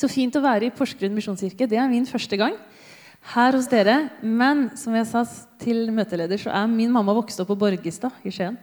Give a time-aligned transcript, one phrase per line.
[0.00, 1.68] Så fint å være i Porsgrunn misjonskirke.
[1.68, 2.54] Det er min første gang
[3.34, 3.96] her hos dere.
[4.24, 5.26] Men som jeg sa
[5.60, 8.56] til møteleder, så er min mamma vokst opp på Borgestad i Skien.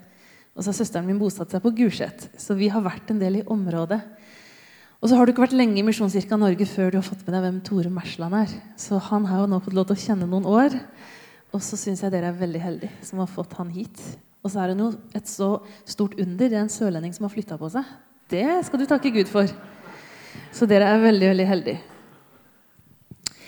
[0.58, 2.31] Og så har søsteren min bosatt seg på Gulset.
[2.42, 4.00] Så vi har vært en del i området.
[4.97, 7.36] Og så har du ikke vært lenge i Misjonskirka Norge før du har fått med
[7.38, 8.58] deg hvem Tore Mersland er.
[8.81, 10.79] Så han har jo nå fått lov til å kjenne noen år.
[11.54, 14.01] Og så syns jeg dere er veldig heldige som har fått han hit.
[14.42, 15.51] Og så er det jo et så
[15.85, 16.49] stort under.
[16.49, 17.85] Det er en sørlending som har flytta på seg.
[18.34, 19.54] Det skal du takke Gud for.
[20.58, 21.81] Så dere er veldig, veldig heldige.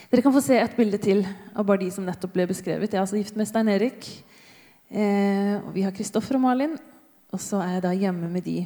[0.10, 1.24] Dere kan få se et bilde til
[1.58, 2.92] av bare de som nettopp ble beskrevet.
[2.92, 4.06] Jeg er altså gift med Stein Erik.
[4.90, 6.76] Eh, og vi har Kristoffer og Malin.
[7.34, 8.60] Og så er jeg da hjemme med de.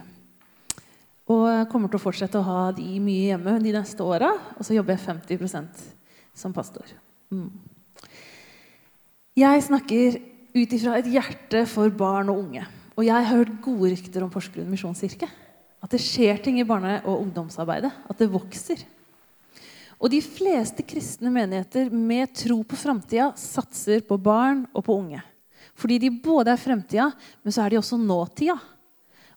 [1.32, 4.34] Og jeg kommer til å fortsette å ha de mye hjemme de neste åra.
[4.58, 5.06] Og så jobber jeg
[5.40, 5.86] 50%
[6.36, 6.92] som pastor.
[7.32, 7.48] Mm.
[9.40, 10.20] Jeg snakker
[10.54, 12.68] ut ifra et hjerte for barn og unge.
[12.98, 15.32] Og jeg har hørt gode rykter om Porsgrunn misjonskirke.
[15.84, 17.92] At det skjer ting i barne- og ungdomsarbeidet.
[18.10, 18.80] At det vokser.
[20.00, 25.22] Og de fleste kristne menigheter med tro på framtida satser på barn og på unge.
[25.80, 27.10] Fordi de både er fremtida,
[27.44, 28.58] men så er de også nåtida.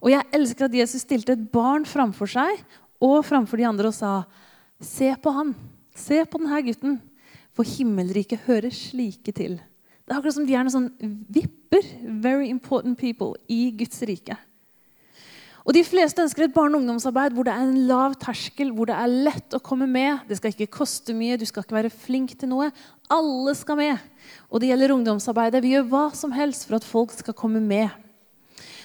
[0.03, 2.61] Og jeg elsker at Jesus stilte et barn framfor seg
[3.03, 4.25] og framfor de andre og sa
[4.83, 5.55] Se på han.
[5.97, 6.99] Se på denne gutten.
[7.57, 9.57] For himmelriket hører slike til.
[9.57, 11.87] Det er akkurat som de er noen sånn vipper,
[12.21, 14.37] very important people, i Guds rike.
[15.67, 18.87] Og De fleste ønsker et barne- og ungdomsarbeid hvor det er en lav terskel, hvor
[18.87, 20.23] det er lett å komme med.
[20.29, 22.71] Det skal ikke koste mye, du skal ikke være flink til noe.
[23.11, 23.99] Alle skal med.
[24.47, 25.65] Og det gjelder ungdomsarbeidet.
[25.65, 27.91] Vi gjør hva som helst for at folk skal komme med.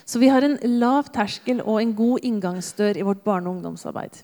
[0.10, 4.24] Så vi har en lav terskel og en god inngangsdør i vårt barne- og ungdomsarbeid.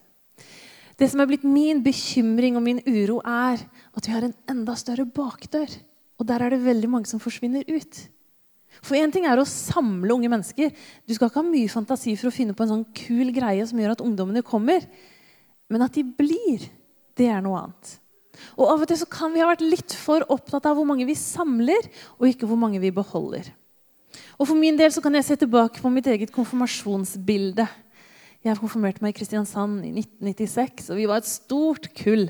[0.97, 3.61] Det som er blitt min bekymring og min uro, er
[3.93, 5.69] at vi har en enda større bakdør.
[6.17, 8.07] Og der er det veldig mange som forsvinner ut.
[8.85, 10.73] For én ting er å samle unge mennesker.
[11.07, 13.79] Du skal ikke ha mye fantasi for å finne på en sånn kul greie som
[13.79, 14.85] gjør at ungdommene kommer.
[15.71, 16.67] Men at de blir,
[17.17, 17.97] det er noe annet.
[18.55, 21.07] Og Av og til så kan vi ha vært litt for opptatt av hvor mange
[21.09, 21.89] vi samler,
[22.19, 23.49] og ikke hvor mange vi beholder.
[24.37, 27.65] Og For min del så kan jeg se tilbake på mitt eget konfirmasjonsbilde.
[28.45, 32.27] Jeg konfirmerte meg i Kristiansand i 1996, og vi var et stort kull.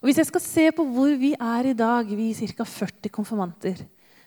[0.00, 2.64] Og Hvis jeg skal se på hvor vi er i dag, vi ca.
[2.68, 3.80] 40 konfirmanter,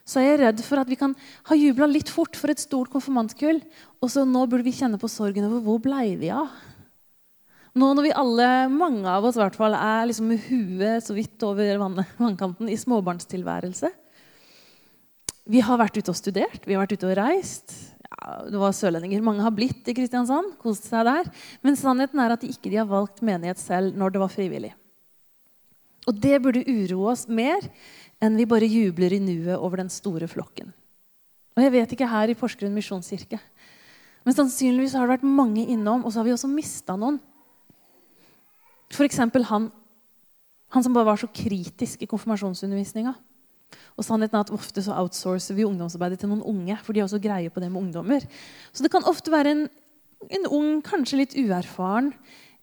[0.09, 1.14] så er jeg redd for at vi kan
[1.52, 3.62] ha jubla litt fort for et stort konfirmantkull.
[4.02, 6.50] Og så nå burde vi kjenne på sorgen over hvor blei vi av?
[7.78, 11.14] Nå når vi alle, mange av oss i hvert fall, er liksom med huet så
[11.14, 11.78] vidt over
[12.18, 13.92] vannkanten i småbarnstilværelse.
[15.50, 17.78] Vi har vært ute og studert, vi har vært ute og reist.
[18.09, 19.22] Ja, det var sørlendinger.
[19.26, 20.58] Mange har blitt i Kristiansand.
[20.62, 21.30] kost seg der.
[21.62, 24.74] Men sannheten er at de ikke de har valgt menighet selv når det var frivillig.
[26.09, 27.62] Og det burde uroe oss mer
[28.19, 30.74] enn vi bare jubler i nuet over den store flokken.
[31.56, 33.40] Og jeg vet ikke her i Porsgrunn misjonskirke.
[34.28, 37.19] Men sannsynligvis har det vært mange innom, og så har vi også mista noen.
[38.91, 39.22] F.eks.
[39.50, 39.69] Han,
[40.75, 43.16] han som bare var så kritisk i konfirmasjonsundervisninga.
[44.00, 46.78] Og sannheten er at Ofte så outsourcer vi ungdomsarbeidet til noen unge.
[46.84, 48.25] for de har også greie på det med ungdommer.
[48.74, 49.68] Så det kan ofte være en,
[50.29, 52.13] en ung, kanskje litt uerfaren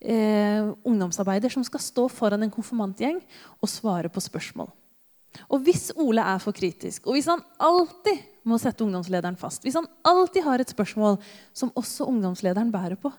[0.00, 3.20] eh, ungdomsarbeider som skal stå foran en konfirmantgjeng
[3.60, 4.72] og svare på spørsmål.
[5.50, 9.78] Og hvis Ole er for kritisk, og hvis han alltid må sette ungdomslederen fast, hvis
[9.78, 11.18] han alltid har et spørsmål
[11.56, 13.12] som også ungdomslederen bærer på,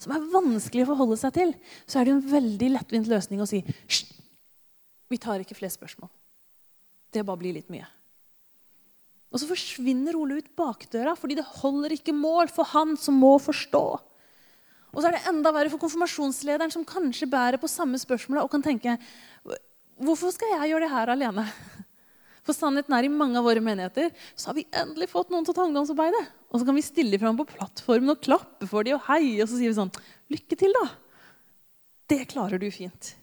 [0.00, 1.54] som er vanskelig å forholde seg til,
[1.86, 4.12] så er det jo en veldig lettvint løsning å si Hysj!
[5.12, 6.08] Vi tar ikke flere spørsmål.
[7.12, 7.86] Det bare blir litt mye.
[9.34, 13.34] Og så forsvinner Ole ut bakdøra fordi det holder ikke mål for han som må
[13.42, 13.84] forstå.
[14.94, 18.52] Og så er det enda verre for konfirmasjonslederen, som kanskje bærer på samme spørsmålet og
[18.52, 18.94] kan tenke
[20.00, 21.44] Hvorfor skal jeg gjøre det her alene?
[22.44, 25.54] For sannheten er i mange av våre menigheter så har vi endelig fått noen til
[25.54, 26.24] å ta ungdomsarbeidet.
[26.52, 29.38] Og så kan vi stille fram på plattformen og klappe for dem og heie.
[29.40, 29.94] Og så sier vi sånn
[30.32, 30.84] Lykke til, da.
[32.12, 33.14] Det klarer du fint.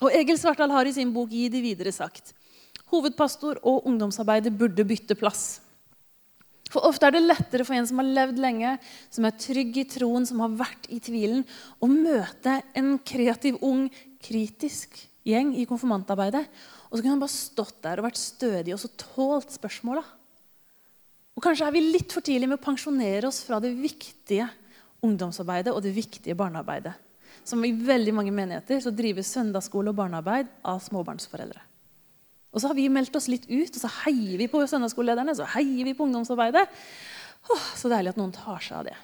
[0.00, 2.34] Og Egil Svartdal har i sin bok 'Gi de videre' sagt
[2.90, 5.60] hovedpastor og ungdomsarbeider burde bytte plass.
[6.70, 8.76] For Ofte er det lettere for en som har levd lenge,
[9.10, 11.42] som er trygg i troen, som har vært i tvilen,
[11.82, 13.88] å møte en kreativ, ung,
[14.22, 16.46] kritisk gjeng i konfirmantarbeidet.
[16.88, 20.02] Og så kunne han bare stått der og vært stødig og så tålt spørsmåla.
[21.36, 24.48] Og Kanskje er vi litt for tidlig med å pensjonere oss fra det viktige
[25.06, 26.92] ungdomsarbeidet og det viktige barnearbeidet.
[27.46, 31.62] Som i veldig mange menigheter så drives søndagsskole og barnearbeid av småbarnsforeldre.
[32.50, 35.46] Og så har vi meldt oss litt ut, og så heier vi på søndagsskolelederne så
[35.54, 36.66] heier vi på ungdomsarbeidet.
[37.48, 38.96] Åh, så deilig at noen tar seg av det.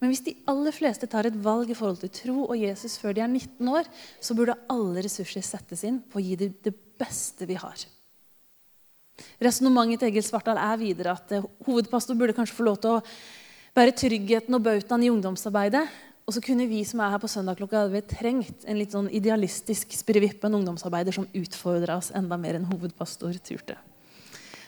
[0.00, 3.16] Men hvis de aller fleste tar et valg i forhold til tro og Jesus før
[3.16, 3.88] de er 19 år,
[4.20, 7.86] så burde alle ressurser settes inn på å gi dem det beste vi har.
[9.40, 13.04] Resonnementet til Egil Svartdal er videre at eh, hovedpastor burde kanskje få lov til å
[13.76, 15.86] bære tryggheten og bautaen i ungdomsarbeidet.
[16.26, 19.08] Og så kunne vi som er her på søndag klokka 11, trengt en litt sånn
[19.14, 23.78] idealistisk spirivipp, en ungdomsarbeider som utfordra oss enda mer enn hovedpastor turte.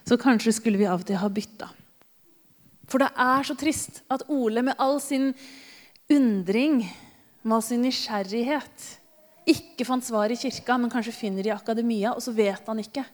[0.07, 1.69] Så kanskje skulle vi av og til ha bytta.
[2.89, 5.31] For det er så trist at Ole med all sin
[6.09, 6.81] undring,
[7.45, 8.87] med all sin nysgjerrighet,
[9.49, 13.05] ikke fant svar i kirka, men kanskje finner i akademia, og så vet han ikke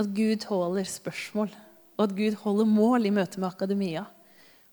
[0.00, 1.50] at Gud tåler spørsmål,
[1.98, 4.06] og at Gud holder mål i møte med akademia.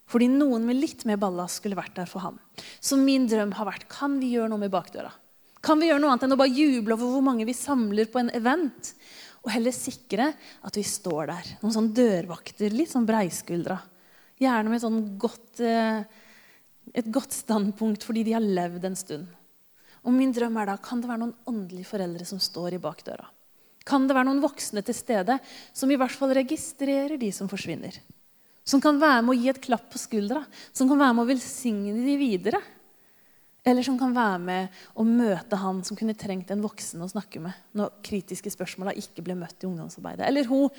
[0.10, 2.40] Fordi noen med litt mer ballast skulle vært der for ham.
[2.82, 5.12] Så min drøm har vært kan vi gjøre noe med bakdøra.
[5.62, 8.22] Kan vi gjøre noe annet enn å bare juble over hvor mange vi samler på
[8.22, 8.94] en event?
[9.44, 10.32] Og heller sikre
[10.66, 11.52] at vi står der.
[11.62, 13.78] Noen sånn dørvakter, litt sånn breiskuldra.
[14.40, 16.04] Gjerne med sånn godt, eh,
[16.96, 19.28] et godt standpunkt fordi de har levd en stund.
[20.08, 23.28] Og min drøm er da, Kan det være noen åndelige foreldre som står i bakdøra?
[23.86, 25.40] Kan det være noen voksne til stede
[25.74, 27.96] som i hvert fall registrerer de som forsvinner?
[28.64, 31.32] Som kan være med å gi et klapp på skuldra, som kan være med å
[31.32, 32.62] velsigne de videre.
[33.66, 37.42] Eller som kan være med å møte han som kunne trengt en voksen å snakke
[37.44, 40.28] med når kritiske spørsmål ikke ble møtt i ungdomsarbeidet.
[40.28, 40.70] Eller hun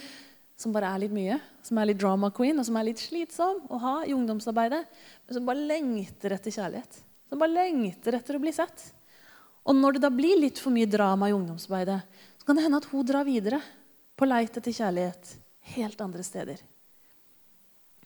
[0.61, 3.62] som bare er litt mye, som er litt drama queen, og som er litt slitsom
[3.73, 4.81] å ha i ungdomsarbeidet,
[5.25, 6.99] men som bare lengter etter kjærlighet.
[7.31, 8.91] Som bare lengter etter å bli sett.
[9.65, 12.01] Og når det da blir litt for mye drama i ungdomsarbeidet,
[12.41, 13.61] så kan det hende at hun drar videre
[14.21, 15.33] på leit etter kjærlighet
[15.77, 16.61] helt andre steder.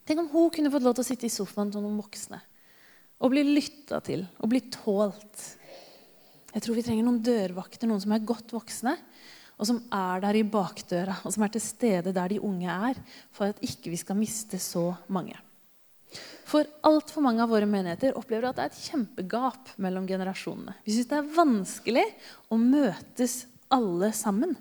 [0.05, 2.39] Tenk om hun kunne fått lov til å sitte i sofaen til noen voksne
[3.25, 5.45] og bli lytta til og bli tålt.
[6.55, 8.95] Jeg tror vi trenger noen dørvakter, noen som er godt voksne,
[9.55, 13.01] og som er der i bakdøra, og som er til stede der de unge er,
[13.35, 15.37] for at ikke vi skal miste så mange.
[16.45, 20.77] For altfor mange av våre menigheter opplever at det er et kjempegap mellom generasjonene.
[20.85, 22.05] Vi syns det er vanskelig
[22.53, 24.55] å møtes alle sammen.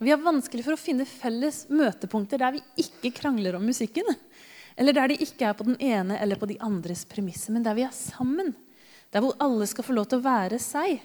[0.00, 4.08] Vi har vanskelig for å finne felles møtepunkter der vi ikke krangler om musikken.
[4.74, 7.76] Eller der de ikke er på den ene eller på de andres premisser, men der
[7.78, 8.50] vi er sammen.
[9.14, 10.98] Der hvor alle skal få lov til å være seg.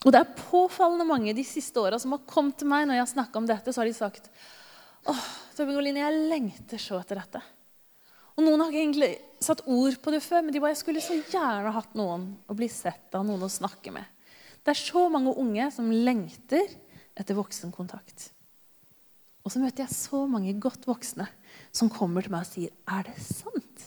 [0.00, 3.04] Og det er påfallende mange de siste åra som har kommet til meg når jeg
[3.04, 4.30] har snakka om dette, så har de sagt
[5.10, 5.24] åh,
[5.56, 7.42] Torbjørn Goline, jeg lengter så etter dette.
[8.36, 9.10] Og Noen har ikke egentlig
[9.44, 12.56] satt ord på det før, men de bare, jeg skulle så gjerne hatt noen å
[12.56, 14.08] bli sett av, noen å snakke med.
[14.64, 16.72] Det er så mange unge som lengter
[17.18, 18.30] etter voksenkontakt.
[19.44, 21.26] Og så møter jeg så mange godt voksne
[21.72, 23.86] som kommer til meg og sier Er det sant?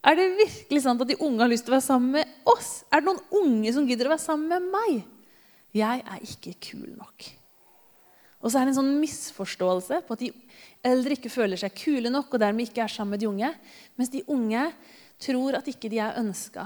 [0.00, 2.70] Er det virkelig sant at de unge har lyst til å være sammen med oss?
[2.88, 5.02] Er det noen unge som gidder å være sammen med meg?
[5.76, 7.28] Jeg er ikke kul nok.
[8.40, 10.30] Og så er det en sånn misforståelse på at de
[10.88, 13.50] eldre ikke føler seg kule nok og dermed ikke er sammen med de unge,
[14.00, 14.64] mens de unge
[15.20, 16.64] tror at ikke de er ønska,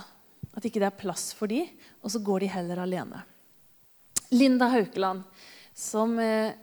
[0.55, 1.65] at ikke det er plass for de,
[1.99, 3.25] og så går de heller alene.
[4.31, 5.27] Linda Haukeland,
[5.75, 6.55] som eh,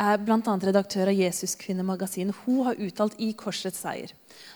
[0.00, 0.40] er bl.a.
[0.40, 2.36] redaktør av Jesuskvinnemagasinet.
[2.44, 4.12] hun har uttalt i Korsets seier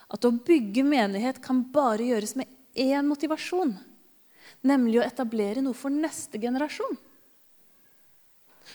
[0.08, 3.75] at å bygge menighet kan bare gjøres med én motivasjon,
[4.62, 6.96] nemlig å etablere noe for neste generasjon.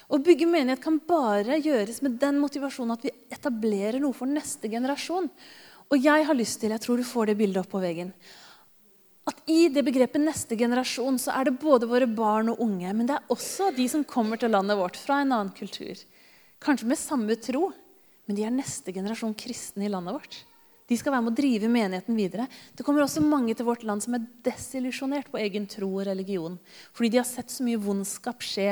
[0.09, 4.69] Å bygge menighet kan bare gjøres med den motivasjonen at vi etablerer noe for neste
[4.69, 5.29] generasjon.
[5.89, 8.13] Og jeg har lyst til, jeg tror du får det bildet opp på veggen,
[9.29, 13.05] at i det begrepet 'neste generasjon' så er det både våre barn og unge, men
[13.05, 15.97] det er også de som kommer til landet vårt fra en annen kultur.
[16.59, 17.69] Kanskje med samme tro,
[18.27, 20.39] men de er neste generasjon kristne i landet vårt.
[20.89, 22.47] De skal være med å drive menigheten videre.
[22.73, 26.55] Det kommer også mange til vårt land som er desillusjonert på egen tro og religion.
[26.97, 28.71] Fordi de har sett så mye vondskap skje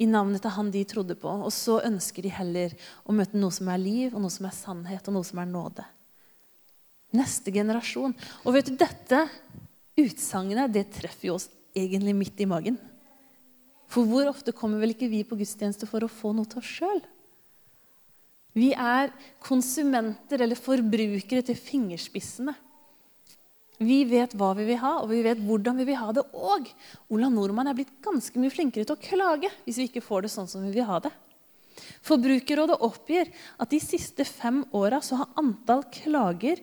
[0.00, 1.28] i navnet til han de trodde på.
[1.28, 2.72] Og så ønsker de heller
[3.04, 5.50] å møte noe som er liv, og noe som er sannhet, og noe som er
[5.52, 5.84] nåde.
[7.14, 8.16] Neste generasjon.
[8.42, 9.20] Og vet du, dette
[10.00, 12.80] utsagnet det treffer jo oss egentlig midt i magen.
[13.90, 16.72] For hvor ofte kommer vel ikke vi på gudstjeneste for å få noe til oss
[16.78, 17.02] sjøl?
[18.54, 19.10] Vi er
[19.42, 22.54] konsumenter eller forbrukere til fingerspissene.
[23.82, 26.22] Vi vet hva vi vil ha, og vi vet hvordan vi vil ha det.
[26.38, 26.68] Og
[27.10, 30.34] Ola Nordmann er blitt ganske mye flinkere til å klage hvis vi ikke får det
[30.36, 31.10] sånn som vi vil ha det.
[32.06, 36.62] Forbrukerrådet oppgir at de siste fem åra har antall klager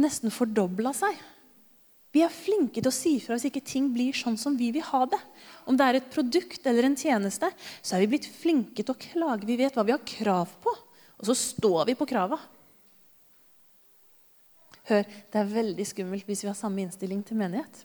[0.00, 1.14] nesten fordobla seg.
[2.10, 4.86] Vi er flinke til å si fra hvis ikke ting blir sånn som vi vil
[4.88, 5.18] ha det.
[5.70, 7.50] Om det er et produkt eller en tjeneste,
[7.82, 9.46] så er vi blitt flinke til å klage.
[9.46, 12.40] Vi vet hva vi har krav på, og så står vi på krava.
[14.90, 17.84] Hør, det er veldig skummelt hvis vi har samme innstilling til menighet.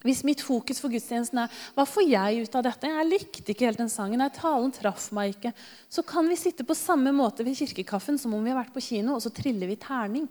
[0.00, 2.88] Hvis mitt fokus for gudstjenesten er hva får jeg ut av dette?
[2.88, 4.22] Jeg likte ikke helt den sangen.
[4.22, 5.52] Nei, talen traff meg ikke.
[5.92, 8.80] Så kan vi sitte på samme måte ved kirkekaffen som om vi har vært på
[8.86, 10.24] kino, og så triller vi terning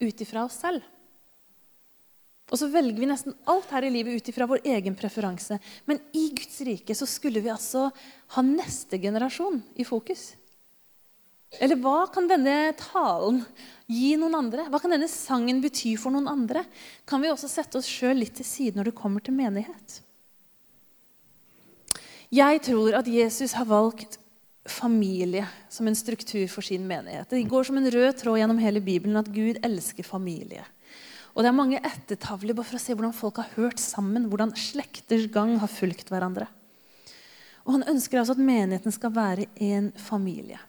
[0.00, 0.80] ut ifra oss selv.
[2.50, 5.56] Og så velger vi nesten alt her i livet ut ifra vår egen preferanse.
[5.88, 7.88] Men i Guds rike så skulle vi altså
[8.34, 10.32] ha neste generasjon i fokus.
[11.60, 13.42] Eller hva kan denne talen
[13.90, 14.64] gi noen andre?
[14.72, 16.64] Hva kan denne sangen bety for noen andre?
[17.08, 20.00] Kan vi også sette oss sjøl litt til side når det kommer til menighet?
[22.32, 24.16] Jeg tror at Jesus har valgt
[24.68, 27.28] familie som en struktur for sin menighet.
[27.28, 30.64] Det går som en rød tråd gjennom hele Bibelen at Gud elsker familie.
[31.32, 34.52] Og Det er mange ettertavler bare for å se hvordan folk har hørt sammen, hvordan
[34.58, 36.48] slekters gang har fulgt hverandre.
[37.64, 40.60] Og Han ønsker altså at menigheten skal være en familie.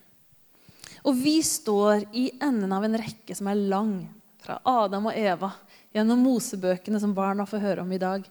[1.04, 3.96] Og vi står i enden av en rekke som er lang,
[4.44, 5.50] fra Adam og Eva,
[5.96, 8.26] gjennom Mosebøkene som barna får høre om i dag,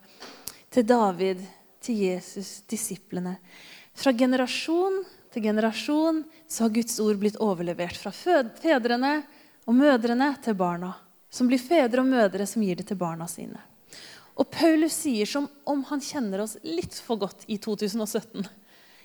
[0.72, 1.40] til David,
[1.80, 3.38] til Jesus, disiplene.
[3.96, 9.14] Fra generasjon til generasjon så har Guds ord blitt overlevert fra fedrene
[9.64, 10.92] og mødrene til barna.
[11.32, 13.60] Som blir fedre og mødre som gir det til barna sine.
[14.36, 18.44] Og Paulus sier som om han kjenner oss litt for godt i 2017.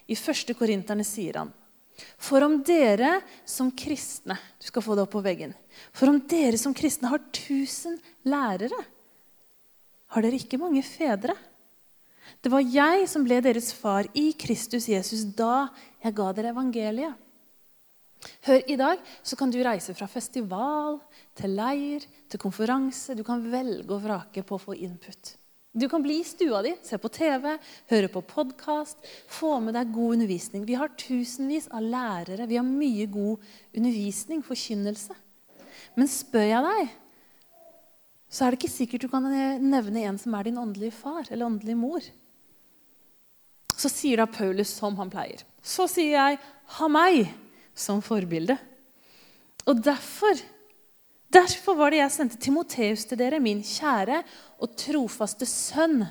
[0.08, 0.54] I 1.
[0.60, 1.56] Korinterne sier han
[2.18, 5.54] for om dere som kristne Du skal få det opp på veggen.
[5.96, 8.78] For om dere som kristne har tusen lærere,
[10.14, 11.36] har dere ikke mange fedre.
[12.42, 15.68] Det var jeg som ble deres far i Kristus Jesus da
[16.04, 17.16] jeg ga dere evangeliet.
[18.48, 21.00] Hør, I dag så kan du reise fra festival
[21.38, 23.16] til leir til konferanse.
[23.16, 25.36] Du kan velge og vrake på å få input.
[25.78, 27.52] Du kan bli i stua di, se på TV,
[27.92, 30.64] høre på podkast, få med deg god undervisning.
[30.66, 32.48] Vi har tusenvis av lærere.
[32.50, 33.44] Vi har mye god
[33.78, 35.14] undervisning, forkynnelse.
[35.98, 36.96] Men spør jeg deg,
[38.28, 39.28] så er det ikke sikkert du kan
[39.62, 42.08] nevne en som er din åndelige far eller åndelige mor.
[43.78, 45.46] Så sier da Paulus som han pleier.
[45.62, 47.30] Så sier jeg 'ha meg'
[47.78, 48.58] som forbilde.
[49.68, 50.46] Og derfor
[51.28, 54.22] Derfor var det jeg sendte Timoteus til dere, min kjære
[54.64, 56.06] og trofaste sønn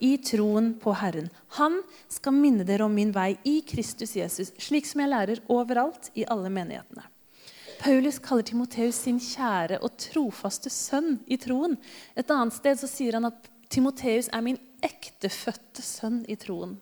[0.00, 1.28] i troen på Herren.
[1.58, 1.76] Han
[2.08, 6.24] skal minne dere om min vei i Kristus Jesus, slik som jeg lærer overalt i
[6.24, 7.04] alle menighetene.
[7.82, 11.76] Paulus kaller Timoteus sin kjære og trofaste sønn i troen.
[12.16, 16.78] Et annet sted så sier han at Timoteus er min ektefødte sønn i troen.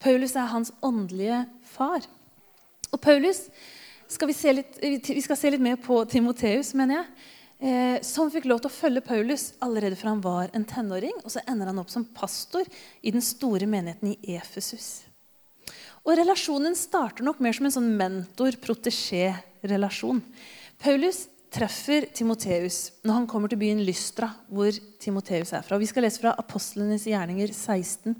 [0.00, 2.06] Paulus er hans åndelige far.
[2.92, 3.46] Og Paulus
[4.08, 7.06] skal vi, litt, vi, skal se litt mer på Timoteus, mener jeg.
[7.56, 11.16] Eh, som fikk lov til å følge Paulus allerede fra han var en tenåring.
[11.24, 12.64] Og så ender han opp som pastor
[13.02, 14.88] i den store menigheten i Efesus.
[16.06, 20.20] Og Relasjonen starter nok mer som en sånn mentor-protesjé-relasjon.
[20.78, 21.18] Paulus
[21.56, 24.70] treffer Timoteus når han kommer til byen Lystra, hvor
[25.02, 25.78] Timoteus er fra.
[25.80, 28.14] Vi skal lese fra Apostlenes gjerninger 16.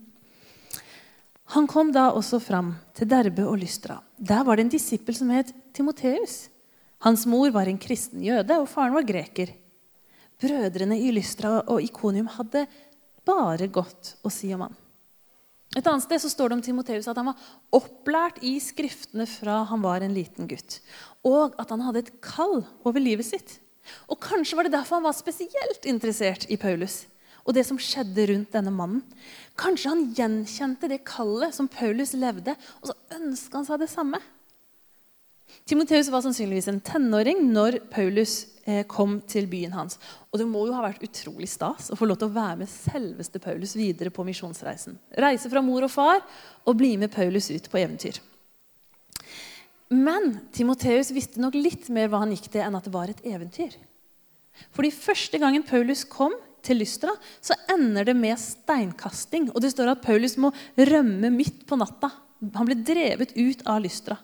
[1.55, 4.01] Han kom da også fram til Derbe og Lystra.
[4.19, 6.49] Der var det en disippel som het Timoteus.
[7.05, 9.53] Hans mor var en kristen jøde, og faren var greker.
[10.43, 12.67] Brødrene i Lystra og Ikonium hadde
[13.27, 14.75] bare godt å si om han.
[15.77, 19.61] Et annet sted så står det om Timoteus at han var opplært i skriftene fra
[19.69, 20.81] han var en liten gutt.
[21.27, 23.59] Og at han hadde et kall over livet sitt.
[24.11, 27.05] Og Kanskje var det derfor han var spesielt interessert i Paulus
[27.47, 29.03] og det som skjedde rundt denne mannen.
[29.57, 34.21] Kanskje han gjenkjente det kallet som Paulus levde, og så ønska han seg det samme.
[35.67, 38.35] Timoteus var sannsynligvis en tenåring når Paulus
[38.67, 39.99] eh, kom til byen hans.
[40.31, 42.71] Og det må jo ha vært utrolig stas å få lov til å være med
[42.71, 44.99] selveste Paulus videre på misjonsreisen.
[45.19, 46.23] Reise fra mor og far
[46.67, 48.21] og bli med Paulus ut på eventyr.
[49.95, 53.23] Men Timoteus visste nok litt mer hva han gikk til, enn at det var et
[53.27, 53.77] eventyr.
[54.75, 56.35] Fordi første gangen Paulus kom
[56.67, 59.51] til Lystra, så ender det med steinkasting.
[59.55, 62.11] Og det står at Paulus må rømme midt på natta.
[62.57, 64.19] Han ble drevet ut av Lystra.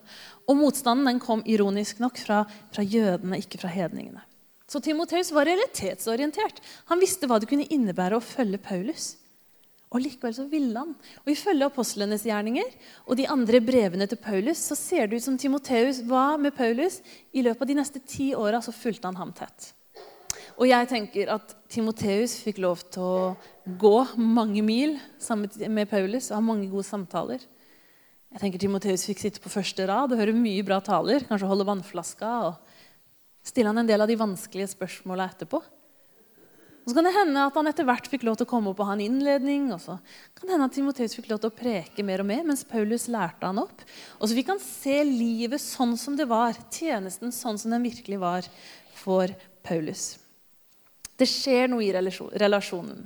[0.50, 2.42] Og motstanden den kom ironisk nok fra,
[2.75, 4.25] fra jødene, ikke fra hedningene.
[4.68, 6.62] Så Timoteus var realitetsorientert.
[6.88, 9.12] Han visste hva det kunne innebære å følge Paulus.
[9.92, 10.94] Og Likevel så ville han.
[11.25, 12.70] Og Ifølge apostlenes gjerninger
[13.04, 17.02] og de andre brevene til Paulus så ser det ut som Timoteus var med Paulus.
[17.37, 19.75] I løpet av de neste ti åra fulgte han ham tett.
[20.59, 23.32] Og jeg tenker at Timoteus fikk lov til å
[23.78, 27.44] gå mange mil sammen med Paulus og ha mange gode samtaler.
[28.32, 31.25] Jeg tenker Timoteus fikk sitte på første rad og høre mye bra taler.
[31.28, 35.61] Kanskje holde vannflaska og stille han en del av de vanskelige spørsmåla etterpå.
[36.82, 38.80] Og Så kan det hende at han etter hvert fikk lov til å komme opp
[38.82, 39.68] og ha en innledning.
[39.71, 39.99] og så
[40.35, 43.06] kan det hende at Timoteus fikk lov til å preke mer og mer, mens Paulus
[43.06, 43.85] lærte han opp.
[44.18, 48.18] Og så fikk han se livet sånn som det var, tjenesten sånn som den virkelig
[48.18, 48.49] var
[48.99, 49.30] for
[49.62, 50.22] Paulus.
[51.23, 53.05] Det skjer noe i relasjonen.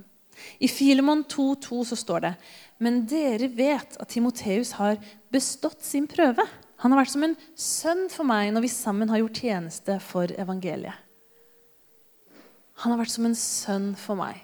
[0.58, 2.32] I Filemon 2,2 så står det
[2.80, 4.96] Men dere vet at Timoteus har
[5.32, 6.44] bestått sin prøve.
[6.80, 10.32] Han har vært som en sønn for meg når vi sammen har gjort tjeneste for
[10.32, 10.96] evangeliet.
[12.84, 14.40] Han har vært som en sønn for meg.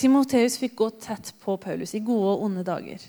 [0.00, 3.00] Timoteus fikk gå tett på Paulus i gode og onde dager.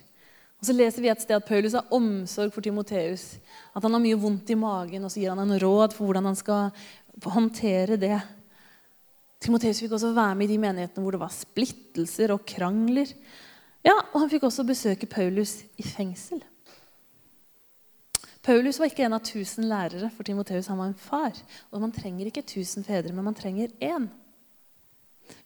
[0.60, 3.40] Og så leser vi et sted at Paulus har omsorg for Timoteus.
[3.75, 6.28] At han har mye vondt i magen, og så gir han en råd for hvordan
[6.30, 6.70] han skal
[7.24, 8.20] håndtere det.
[9.41, 13.10] Timoteus fikk også være med i de menighetene hvor det var splittelser og krangler.
[13.81, 16.43] Ja, og Han fikk også besøke Paulus i fengsel.
[18.45, 20.69] Paulus var ikke en av tusen lærere for Timoteus.
[20.69, 21.38] Han var en far.
[21.74, 24.07] Og man trenger ikke tusen fedre, men man trenger én.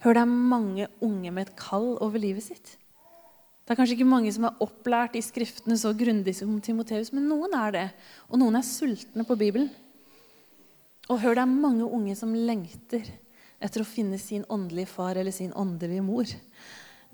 [0.04, 2.76] Hør, det er mange unge med et kall over livet sitt.
[3.66, 7.28] Det er kanskje ikke mange som er opplært i Skriftene så grundig som Timoteus, men
[7.32, 7.86] noen er det.
[8.30, 9.72] Og noen er sultne på Bibelen.
[11.10, 13.08] Og hør, det er mange unge som lengter
[13.60, 16.30] etter å finne sin åndelige far eller sin åndelige mor.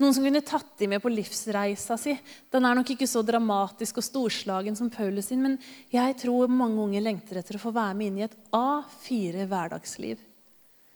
[0.00, 2.14] Noen som kunne tatt dem med på livsreisa si.
[2.50, 5.58] Den er nok ikke så dramatisk og storslagen som Paulus sin, men
[5.92, 10.22] jeg tror mange unge lengter etter å få være med inn i et A4 hverdagsliv.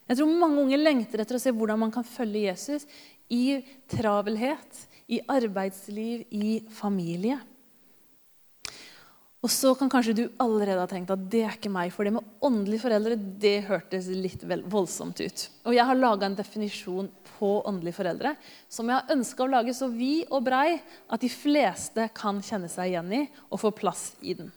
[0.07, 2.87] Jeg tror mange unge lengter etter å se hvordan man kan følge Jesus
[3.33, 3.59] i
[3.91, 7.38] travelhet, i arbeidsliv, i familie.
[9.47, 12.17] Og så kan kanskje du allerede ha tenkt at det er ikke meg, for det
[12.17, 15.45] med åndelige foreldre det hørtes litt voldsomt ut.
[15.69, 18.33] Og jeg har laga en definisjon på åndelige foreldre
[18.67, 22.67] som jeg har ønska å lage så vid og brei at de fleste kan kjenne
[22.73, 24.50] seg igjen i og få plass i den.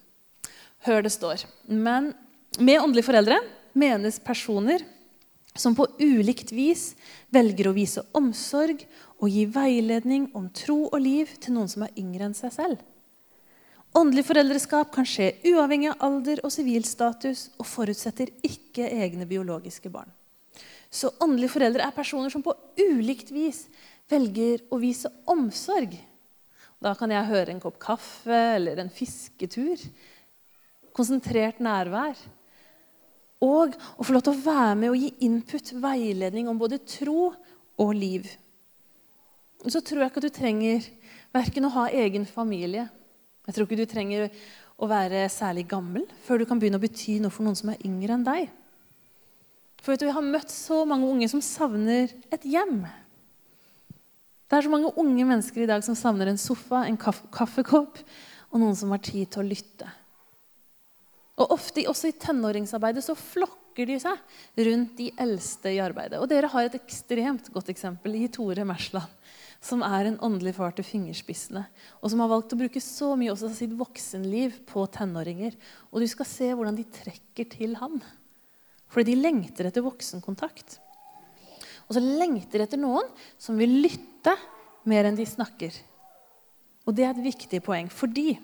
[0.87, 1.45] Hør det står.
[1.69, 2.15] Men
[2.57, 3.43] med åndelige foreldre
[3.77, 4.81] menes personer
[5.53, 6.95] som på ulikt vis
[7.29, 8.87] velger å vise omsorg
[9.19, 12.81] og gi veiledning om tro og liv til noen som er yngre enn seg selv.
[13.97, 20.11] Åndelig foreldreskap kan skje uavhengig av alder og sivilstatus og forutsetter ikke egne biologiske barn.
[20.93, 23.63] Så åndelige foreldre er personer som på ulikt vis
[24.09, 25.95] velger å vise omsorg.
[26.79, 29.81] Da kan jeg høre en kopp kaffe eller en fisketur.
[30.93, 32.13] Konsentrert nærvær.
[33.41, 37.31] Og å få lov til å være med og gi input, veiledning om både tro
[37.79, 38.29] og liv.
[39.65, 40.87] Så tror jeg ikke at du trenger
[41.35, 42.85] verken å ha egen familie
[43.49, 44.27] jeg tror ikke du trenger
[44.77, 47.81] å være særlig gammel før du kan begynne å bety noe for noen som er
[47.87, 48.51] yngre enn deg.
[49.81, 52.83] For vet du, Jeg har møtt så mange unge som savner et hjem.
[54.49, 57.97] Det er så mange unge mennesker i dag som savner en sofa, en kaffekopp
[58.51, 59.89] og noen som har tid til å lytte.
[61.39, 66.19] Og ofte også i tenåringsarbeidet så flokker de seg rundt de eldste i arbeidet.
[66.19, 69.09] Og dere har et ekstremt godt eksempel i Tore Mersland
[69.59, 71.65] som er en åndelig far til fingerspissene,
[71.99, 75.57] og som har valgt å bruke så mye også av sitt voksenliv på tenåringer.
[75.91, 77.99] Og du skal se hvordan de trekker til han.
[78.89, 80.79] Fordi de lengter etter voksenkontakt.
[81.89, 83.09] Og så lengter etter noen
[83.41, 84.35] som vil lytte
[84.89, 85.75] mer enn de snakker.
[86.87, 87.89] Og det er et viktig poeng.
[87.91, 88.37] Fordi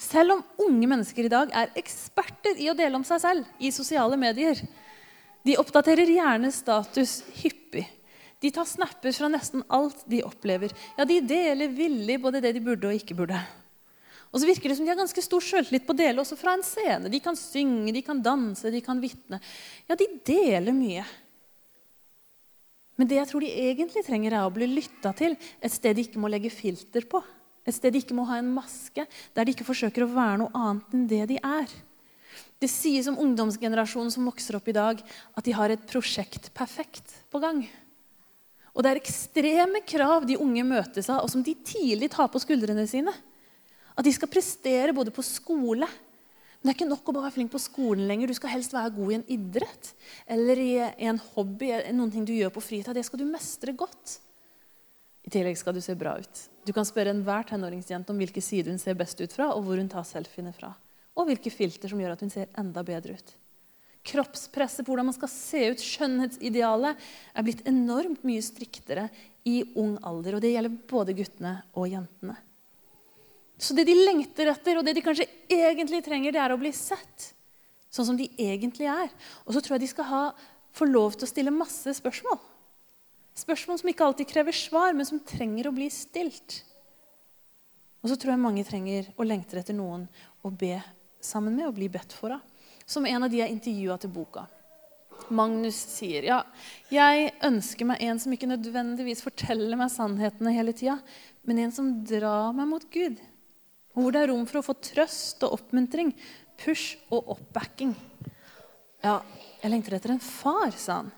[0.00, 3.72] selv om unge mennesker i dag er eksperter i å dele om seg selv i
[3.74, 4.62] sosiale medier,
[5.44, 7.59] de oppdaterer gjerne status hyppig
[8.40, 10.72] de tar snapper fra nesten alt de opplever.
[10.96, 13.40] Ja, De deler villig både det de burde og ikke burde.
[14.30, 16.54] Og så virker det som De har ganske stor sjøltillit på å dele også fra
[16.56, 17.10] en scene.
[17.12, 19.40] De kan synge, de kan danse, de kan vitne.
[19.90, 21.04] Ja, de deler mye.
[22.96, 26.04] Men det jeg tror de egentlig trenger, er å bli lytta til et sted de
[26.04, 27.22] ikke må legge filter på.
[27.64, 29.04] Et sted de ikke må ha en maske,
[29.36, 31.72] der de ikke forsøker å være noe annet enn det de er.
[32.60, 37.16] Det sies om ungdomsgenerasjonen som vokser opp i dag, at de har et prosjekt perfekt
[37.32, 37.64] på gang.
[38.74, 42.42] Og det er ekstreme krav de unge møtes av, og som de tidlig tar på
[42.42, 43.12] skuldrene sine.
[43.96, 45.88] At de skal prestere både på skole
[46.60, 48.28] Men det er ikke nok å bare være flink på skolen lenger.
[48.28, 49.94] Du skal helst være god i en idrett
[50.28, 50.72] eller i
[51.08, 52.92] en hobby, noen ting du gjør på fritid.
[52.92, 54.18] Det skal du mestre godt.
[55.24, 56.42] I tillegg skal du se bra ut.
[56.68, 59.80] Du kan spørre enhver tenåringsjente om hvilke sider hun ser best ut fra, og hvor
[59.80, 60.74] hun tar selfiene fra.
[61.16, 63.32] Og hvilke filter som gjør at hun ser enda bedre ut.
[64.06, 67.00] Kroppspresset på hvordan man skal se ut, skjønnhetsidealet,
[67.36, 69.08] er blitt enormt mye striktere
[69.48, 70.38] i ung alder.
[70.38, 72.38] Og det gjelder både guttene og jentene.
[73.60, 76.72] Så det de lengter etter, og det de kanskje egentlig trenger, det er å bli
[76.72, 77.34] sett
[77.92, 79.10] sånn som de egentlig er.
[79.44, 80.22] Og så tror jeg de skal ha,
[80.72, 82.38] få lov til å stille masse spørsmål.
[83.36, 86.62] Spørsmål som ikke alltid krever svar, men som trenger å bli stilt.
[88.00, 90.06] Og så tror jeg mange trenger og lengter etter noen
[90.40, 90.78] å be
[91.20, 92.49] sammen med og bli bedt for av
[92.90, 94.46] som en av de jeg intervjua til boka.
[95.30, 96.38] Magnus sier ja,
[96.90, 100.96] jeg ønsker meg en som ikke nødvendigvis forteller meg sannhetene hele tida,
[101.46, 103.20] men en som drar meg mot Gud.
[103.94, 106.12] Hvor det er rom for å få trøst og oppmuntring,
[106.60, 107.94] push og oppbacking.
[109.04, 109.20] Ja,
[109.62, 111.10] jeg lengter etter en far, sa han.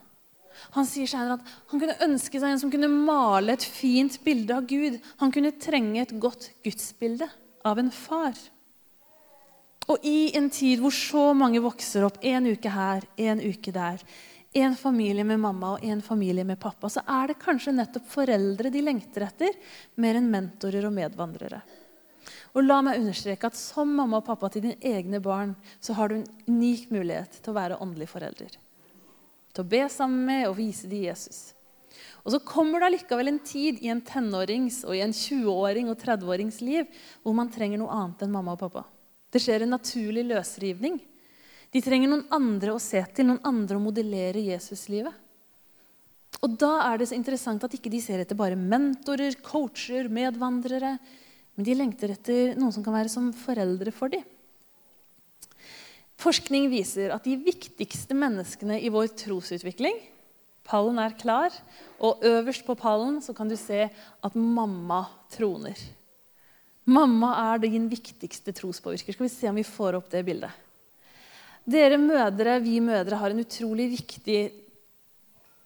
[0.77, 4.55] Han sier senere at han kunne ønske seg en som kunne male et fint bilde
[4.55, 4.99] av Gud.
[5.23, 7.29] Han kunne trenge et godt gudsbilde
[7.67, 8.37] av en far.
[9.91, 14.03] Og i en tid hvor så mange vokser opp, en uke her, en uke der,
[14.53, 18.71] en familie med mamma og en familie med pappa, så er det kanskje nettopp foreldre
[18.71, 19.57] de lengter etter,
[19.97, 21.63] mer enn mentorer og medvandrere.
[22.53, 26.13] Og la meg understreke at som mamma og pappa til dine egne barn så har
[26.13, 28.59] du en unik mulighet til å være åndelig forelder.
[29.53, 31.41] Til å be sammen med og vise dem Jesus.
[32.23, 35.99] Og så kommer det allikevel en tid i en tenårings og i en 20-åring og
[36.01, 36.87] 30-årings liv
[37.25, 38.85] hvor man trenger noe annet enn mamma og pappa.
[39.33, 40.99] Det skjer en naturlig løsrivning.
[41.73, 45.15] De trenger noen andre å se til, noen andre å modellere Jesuslivet.
[46.43, 50.97] Og da er det så interessant at ikke de ser etter bare mentorer, coacher, medvandrere.
[51.57, 54.25] Men de lengter etter noen som kan være som foreldre for dem.
[56.23, 59.97] Forskning viser at de viktigste menneskene i vår trosutvikling
[60.63, 61.55] Pallen er klar,
[61.99, 65.01] og øverst på pallen kan du se at mamma
[65.35, 65.75] troner.
[66.85, 69.15] Mamma er din viktigste trospåvirker.
[69.15, 70.51] Skal vi se om vi får opp det bildet.
[71.63, 74.41] Dere mødre, vi mødre, har en utrolig viktig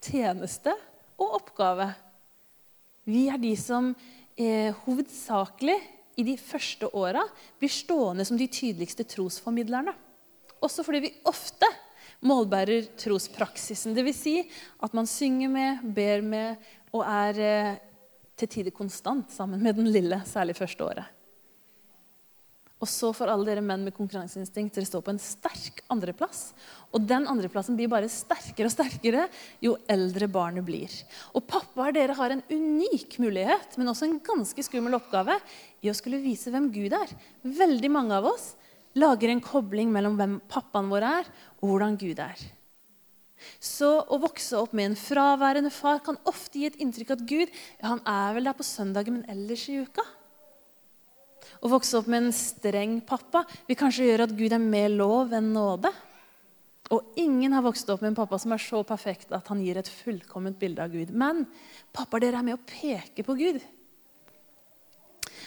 [0.04, 0.74] tjeneste
[1.16, 1.88] og oppgave.
[3.08, 3.94] Vi er de som
[4.36, 5.78] eh, hovedsakelig
[6.20, 7.24] i de første åra
[7.60, 9.94] blir stående som de tydeligste trosformidlerne.
[10.60, 11.68] Også fordi vi ofte
[12.26, 13.96] målbærer trospraksisen.
[13.96, 14.20] Dvs.
[14.20, 14.36] Si
[14.84, 17.82] at man synger med, ber med og er eh,
[18.36, 21.16] til tider konstant sammen med den lille, særlig første året.
[22.76, 26.50] Og så får alle dere menn med konkurranseinstinkt dere stå på en sterk andreplass.
[26.92, 29.24] Og den andreplassen blir bare sterkere og sterkere
[29.64, 30.92] jo eldre barnet blir.
[31.32, 35.38] Og pappaer, dere har en unik mulighet, men også en ganske skummel oppgave
[35.80, 37.16] i å skulle vise hvem Gud er.
[37.48, 38.52] Veldig mange av oss
[38.96, 42.44] lager en kobling mellom hvem pappaen vår er, og hvordan Gud er.
[43.60, 47.48] Så å vokse opp med en fraværende far kan ofte gi et inntrykk at Gud
[47.48, 50.04] ja, han er vel der på søndagen, men ellers i uka.
[51.62, 55.32] Å vokse opp med en streng pappa vil kanskje gjøre at Gud er mer lov
[55.36, 55.92] enn nåde.
[56.94, 59.78] Og ingen har vokst opp med en pappa som er så perfekt at han gir
[59.80, 61.10] et fullkomment bilde av Gud.
[61.10, 61.44] Men
[61.94, 63.58] pappa, dere er med å peke på Gud.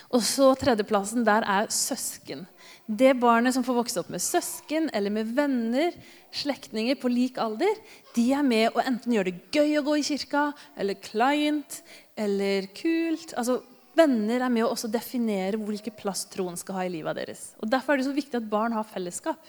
[0.10, 2.48] Og så tredjeplassen, der er søsken.
[2.90, 5.94] Det barnet som får vokse opp med søsken eller med venner,
[6.34, 7.78] slektninger på lik alder,
[8.16, 10.48] de er med og enten gjør det gøy å gå i kirka,
[10.80, 11.84] eller client,
[12.18, 13.36] eller kult.
[13.38, 13.60] Altså,
[14.00, 17.50] Venner er med å også definere hvilken plass troen skal ha i livet deres.
[17.60, 19.42] Og Derfor er det så viktig at barn har fellesskap.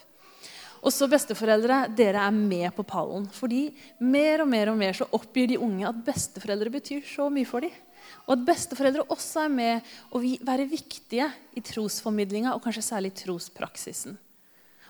[0.81, 3.27] Og så besteforeldre, dere er med på pallen.
[3.37, 3.68] Fordi
[4.01, 7.66] mer og mer og mer så oppgir de unge at besteforeldre betyr så mye for
[7.66, 7.75] dem.
[8.27, 14.18] Og at besteforeldre også er med å være viktige i trosformidlinga og kanskje særlig trospraksisen.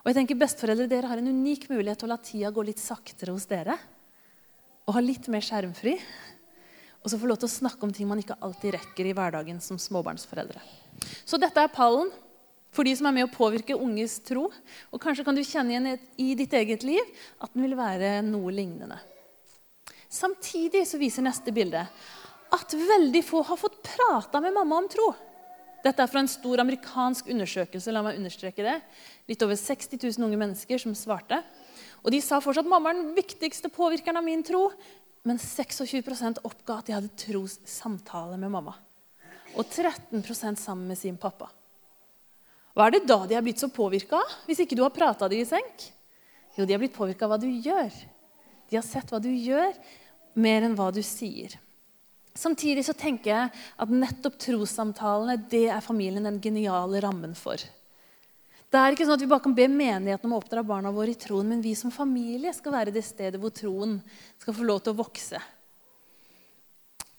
[0.01, 2.81] Og jeg tenker Besteforeldre dere har en unik mulighet til å la tida gå litt
[2.81, 3.77] saktere hos dere.
[4.89, 5.99] Og ha litt mer skjermfri.
[7.01, 9.61] Og så få lov til å snakke om ting man ikke alltid rekker i hverdagen
[9.65, 10.61] som småbarnsforeldre.
[11.25, 12.11] Så dette er pallen
[12.73, 14.49] for de som er med å påvirke unges tro.
[14.93, 17.05] Og kanskje kan du kjenne igjen i ditt eget liv
[17.41, 19.01] at den vil være noe lignende.
[20.11, 21.85] Samtidig så viser neste bilde
[22.55, 25.11] at veldig få har fått prata med mamma om tro.
[25.81, 27.93] Dette er fra en stor amerikansk undersøkelse.
[27.93, 28.81] la meg understreke det.
[29.31, 31.41] Litt over 60 000 unge mennesker som svarte.
[32.05, 34.71] Og De sa fortsatt at mamma er den viktigste påvirkeren av min tro.
[35.25, 38.75] Men 26% oppga at de hadde trossamtale med mamma.
[39.57, 41.51] Og 13% sammen med sin pappa.
[42.77, 45.29] Hva er det da de er blitt så påvirka av, hvis ikke du har prata
[45.29, 45.89] de i senk?
[46.57, 47.91] Jo, de har blitt påvirka av hva du gjør.
[48.71, 49.75] De har sett hva du gjør,
[50.39, 51.57] mer enn hva du sier.
[52.37, 53.51] Samtidig så tenker jeg
[53.83, 57.59] at nettopp trossamtalene det er familien den geniale rammen for.
[58.71, 61.11] Det er ikke sånn at Vi bare kan be menigheten om å oppdra barna våre
[61.11, 63.99] i troen, men vi som familie skal være det stedet hvor troen
[64.39, 65.41] skal få lov til å vokse.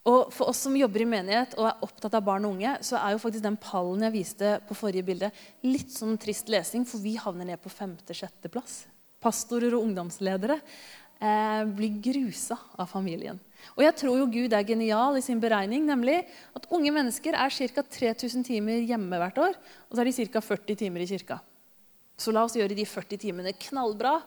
[0.09, 2.97] Og For oss som jobber i menighet og er opptatt av barn og unge, så
[2.97, 5.29] er jo faktisk den pallen jeg viste på forrige bilde,
[5.67, 8.85] litt sånn trist lesing, for vi havner ned på femte-sjetteplass.
[9.21, 13.37] Pastorer og ungdomsledere eh, blir grusa av familien.
[13.77, 16.21] Og jeg tror jo Gud er genial i sin beregning, nemlig
[16.57, 17.83] at unge mennesker er ca.
[17.83, 19.55] 3000 timer hjemme hvert år,
[19.89, 20.43] og så er de ca.
[20.43, 21.39] 40 timer i kirka.
[22.19, 24.19] Så la oss gjøre de 40 timene knallbra,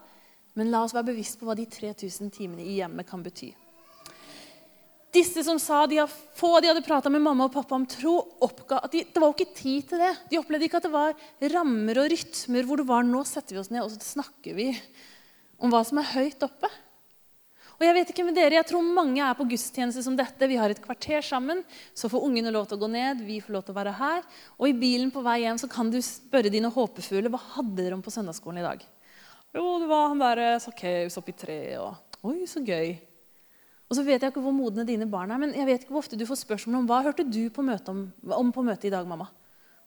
[0.59, 3.53] men la oss være bevisst på hva de 3000 timene i hjemmet kan bety.
[5.15, 6.01] Disse som sa de
[6.35, 9.31] få de hadde prata med mamma og pappa om tro, oppga at de, det var
[9.31, 10.11] jo ikke tid til det.
[10.31, 11.15] De opplevde ikke at det var
[11.53, 14.73] rammer og rytmer hvor det var nå setter vi oss ned og så snakker vi
[15.63, 16.71] om hva som er høyt oppe.
[17.75, 20.49] Og jeg vet ikke med dere, jeg tror mange er på gudstjeneste som dette.
[20.51, 21.65] Vi har et kvarter sammen.
[21.97, 24.27] Så får ungene lov til å gå ned, vi får lov til å være her.
[24.59, 27.99] Og i bilen på vei hjem så kan du spørre dine håpefulle hva hadde dere
[27.99, 28.85] om på søndagsskolen i dag.
[29.55, 32.95] Jo, det var han derre Sakkeus oppi treet og Oi, så gøy.
[33.91, 36.01] Og så vet jeg ikke hvor modne dine barn er, men jeg vet ikke hvor
[36.07, 37.99] ofte du får spørsmål om hva hørte du på om,
[38.33, 39.29] om på møtet i dag, mamma?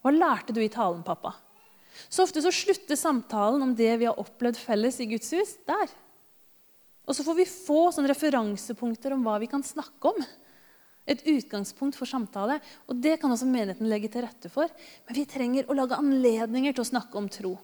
[0.06, 1.34] Hva lærte du i talen, pappa?
[2.06, 5.90] Så ofte så slutter samtalen om det vi har opplevd felles i Guds hus, der.
[7.08, 10.20] Og så får vi få sånne referansepunkter om hva vi kan snakke om.
[11.08, 12.58] Et utgangspunkt for samtale.
[12.86, 14.68] Og det kan også menigheten legge til rette for.
[15.08, 17.56] Men vi trenger å lage anledninger til å snakke om tro.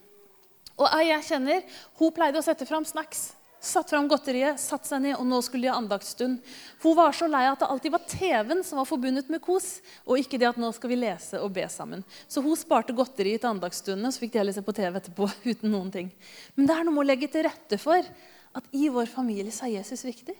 [0.75, 1.65] Og ei jeg kjenner,
[2.01, 3.29] hun pleide å sette fram snacks.
[3.65, 6.41] Satt fram godteriet, satt seg ned, og nå skulle de ha andaktsstund.
[6.83, 10.21] Hun var så lei at det alltid var TV-en som var forbundet med kos, og
[10.21, 12.03] ikke det at nå skal vi lese og be sammen.
[12.29, 15.73] Så hun sparte godteriet til andagsstundene, så fikk de heller se på TV etterpå uten
[15.73, 16.11] noen ting.
[16.53, 18.13] Men det er noe med å legge til rette for
[18.55, 20.35] at i vår familie så er Jesus viktig.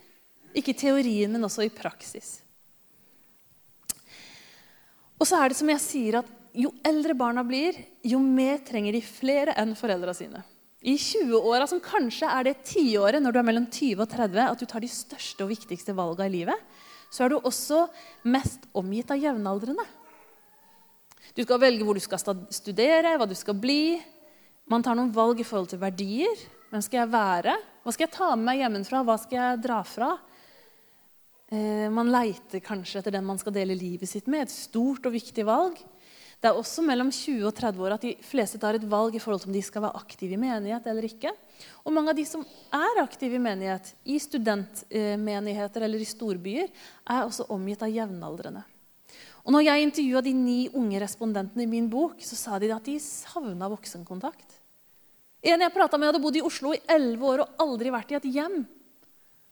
[0.56, 2.38] Ikke i teorien, men også i praksis.
[5.16, 8.96] Og så er det som jeg sier at jo eldre barna blir, jo mer trenger
[8.96, 10.44] de flere enn foreldra sine
[10.86, 14.60] i 20-åra, som kanskje er det tiåret når du er mellom 20 og 30, at
[14.60, 16.76] du tar de største og viktigste valga i livet,
[17.10, 17.86] så er du også
[18.30, 19.82] mest omgitt av jevnaldrende.
[21.34, 22.20] Du skal velge hvor du skal
[22.54, 23.98] studere, hva du skal bli.
[24.70, 26.46] Man tar noen valg i forhold til verdier.
[26.70, 27.56] Hvem skal jeg være?
[27.84, 29.02] Hva skal jeg ta med meg hjemmefra?
[29.06, 30.08] Hva skal jeg dra fra?
[31.46, 34.48] Eh, man leiter kanskje etter den man skal dele livet sitt med.
[34.48, 35.78] Et stort og viktig valg.
[36.42, 39.22] Det er også mellom 20 og 30 år at de fleste tar et valg i
[39.22, 41.32] forhold til om de skal være aktive i menighet eller ikke.
[41.86, 42.42] Og mange av de som
[42.76, 46.68] er aktive i menighet, i studentmenigheter eller i storbyer,
[47.06, 48.66] er også omgitt av jevnaldrende.
[49.46, 52.84] Og når jeg intervjua de ni unge respondentene i min bok, så sa de at
[52.84, 54.55] de savna voksenkontakt.
[55.46, 58.18] En jeg prata med, hadde bodd i Oslo i elleve år og aldri vært i
[58.18, 58.64] et hjem.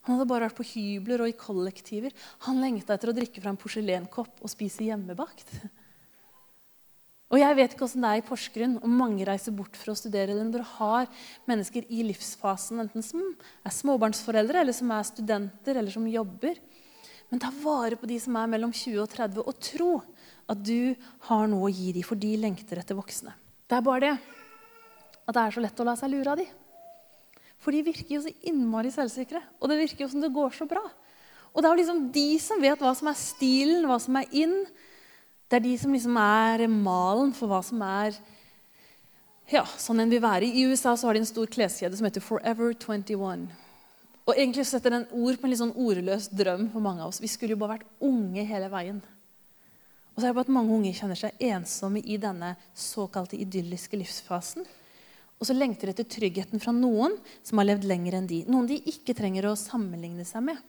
[0.04, 2.12] Han hadde bare vært på hybler og i kollektiver.
[2.48, 5.54] Han lengta etter å drikke fra en porselenkopp og spise hjemmebakt.
[7.33, 9.96] Og jeg vet ikke hvordan det er i Porsgrunn om mange reiser bort for å
[9.98, 11.09] studere, eller om dere har
[11.50, 13.24] mennesker i livsfasen enten som
[13.64, 16.61] er småbarnsforeldre, eller som er studenter, eller som jobber.
[17.33, 19.90] Men ta vare på de som er mellom 20 og 30, og tro
[20.52, 20.94] at du
[21.30, 23.35] har noe å gi dem, for de lengter etter voksne.
[23.64, 24.14] Det er bare det
[25.24, 26.46] at det er så lett å la seg lure av de.
[27.64, 30.68] For de virker jo så innmari selvsikre, og det virker jo som det går så
[30.68, 30.82] bra.
[31.54, 34.30] Og det er jo liksom de som vet hva som er stilen, hva som er
[34.37, 34.56] inn,
[35.48, 38.16] det er de som liksom er malen for hva som er
[39.52, 40.48] ja, sånn en vil være.
[40.48, 43.44] I USA så har de en stor kleskjede som heter Forever 21.
[44.24, 47.20] Og egentlig setter den ord på en litt sånn ordløs drøm for mange av oss.
[47.20, 49.02] Vi skulle jo bare vært unge hele veien.
[50.14, 53.98] Og så er det bare at mange unge kjenner seg ensomme i denne såkalte idylliske
[54.00, 54.64] livsfasen.
[55.40, 58.44] Og så lengter de etter tryggheten fra noen som har levd lenger enn de.
[58.49, 60.62] Noen de ikke trenger å sammenligne seg med.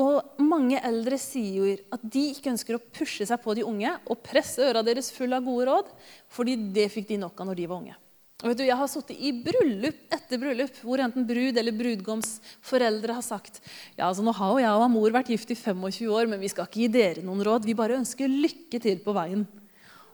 [0.00, 3.92] Og mange eldre sier jo at de ikke ønsker å pushe seg på de unge
[4.10, 5.90] og presse øra deres full av gode råd,
[6.32, 7.96] fordi det fikk de nok av når de var unge.
[8.40, 12.38] Og vet du, Jeg har sittet i bryllup etter bryllup hvor enten brud eller brudgoms
[12.64, 13.60] foreldre har sagt
[13.98, 16.48] ja, altså nå har jo jeg og mor vært gift i 25 år, men vi
[16.48, 17.68] skal ikke gi dere noen råd.
[17.68, 19.44] Vi bare ønsker lykke til på veien.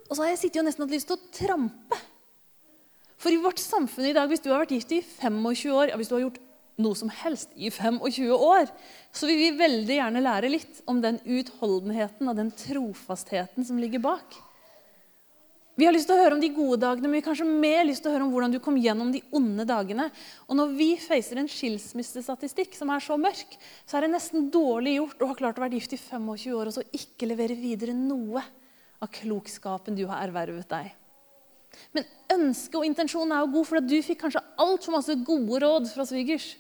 [0.09, 2.03] Og så har jeg sittet og nesten hatt lyst til å trampe.
[3.21, 6.01] For i vårt samfunn i dag, hvis du har vært gift i 25 år, ja,
[6.01, 6.43] hvis du har gjort
[6.85, 8.69] noe som helst i 25 år,
[9.15, 14.05] så vil vi veldig gjerne lære litt om den utholdenheten og den trofastheten som ligger
[14.05, 14.43] bak.
[15.77, 17.83] Vi har lyst til å høre om de gode dagene, men vi har kanskje mer
[17.85, 20.07] lyst til å høre om hvordan du kom gjennom de onde dagene.
[20.49, 24.97] Og når vi facer en skilsmissestatistikk som er så mørk, så er det nesten dårlig
[24.97, 27.97] gjort å ha klart å være gift i 25 år og så ikke levere videre
[27.97, 28.41] noe
[29.05, 30.95] av klokskapen du har ervervet deg.
[31.97, 35.91] Men ønsket og intensjonen er jo god, for du fikk kanskje altfor masse gode råd
[35.93, 36.55] fra svigers.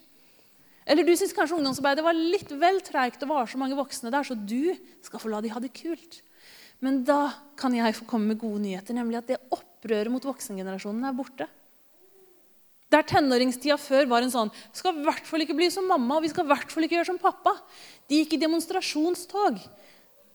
[0.86, 4.22] Eller du syns kanskje ungdomsarbeidet var litt vel treigt og var så mange voksne der,
[4.22, 4.70] så du
[5.02, 6.20] skal få la de ha det kult.
[6.84, 11.08] Men da kan jeg få komme med gode nyheter, nemlig at det opprøret mot voksengenerasjonen
[11.08, 11.48] er borte.
[12.92, 16.22] Der tenåringstida før var en sånn skal i hvert fall ikke bli som mamma og
[16.22, 17.56] vi skal i hvert fall ikke gjøre som pappa.
[18.06, 19.58] De gikk i demonstrasjonstog.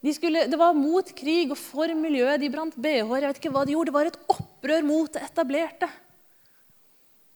[0.02, 2.42] De skulle, det var mot krig og for miljøet.
[2.42, 3.22] De brant bh-er.
[3.22, 3.92] jeg vet ikke hva de gjorde.
[3.92, 5.90] Det var et opprør mot det etablerte.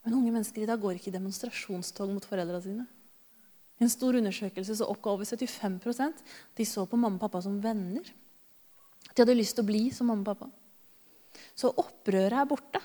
[0.06, 2.86] Men unge mennesker i dag går ikke i demonstrasjonstog mot foreldrene sine.
[3.76, 6.22] I en stor undersøkelse så oppga over 75%
[6.58, 8.06] de så på mamma og pappa som venner.
[9.12, 10.50] De hadde lyst til å bli som mamma og pappa.
[11.58, 12.82] Så opprøret er borte.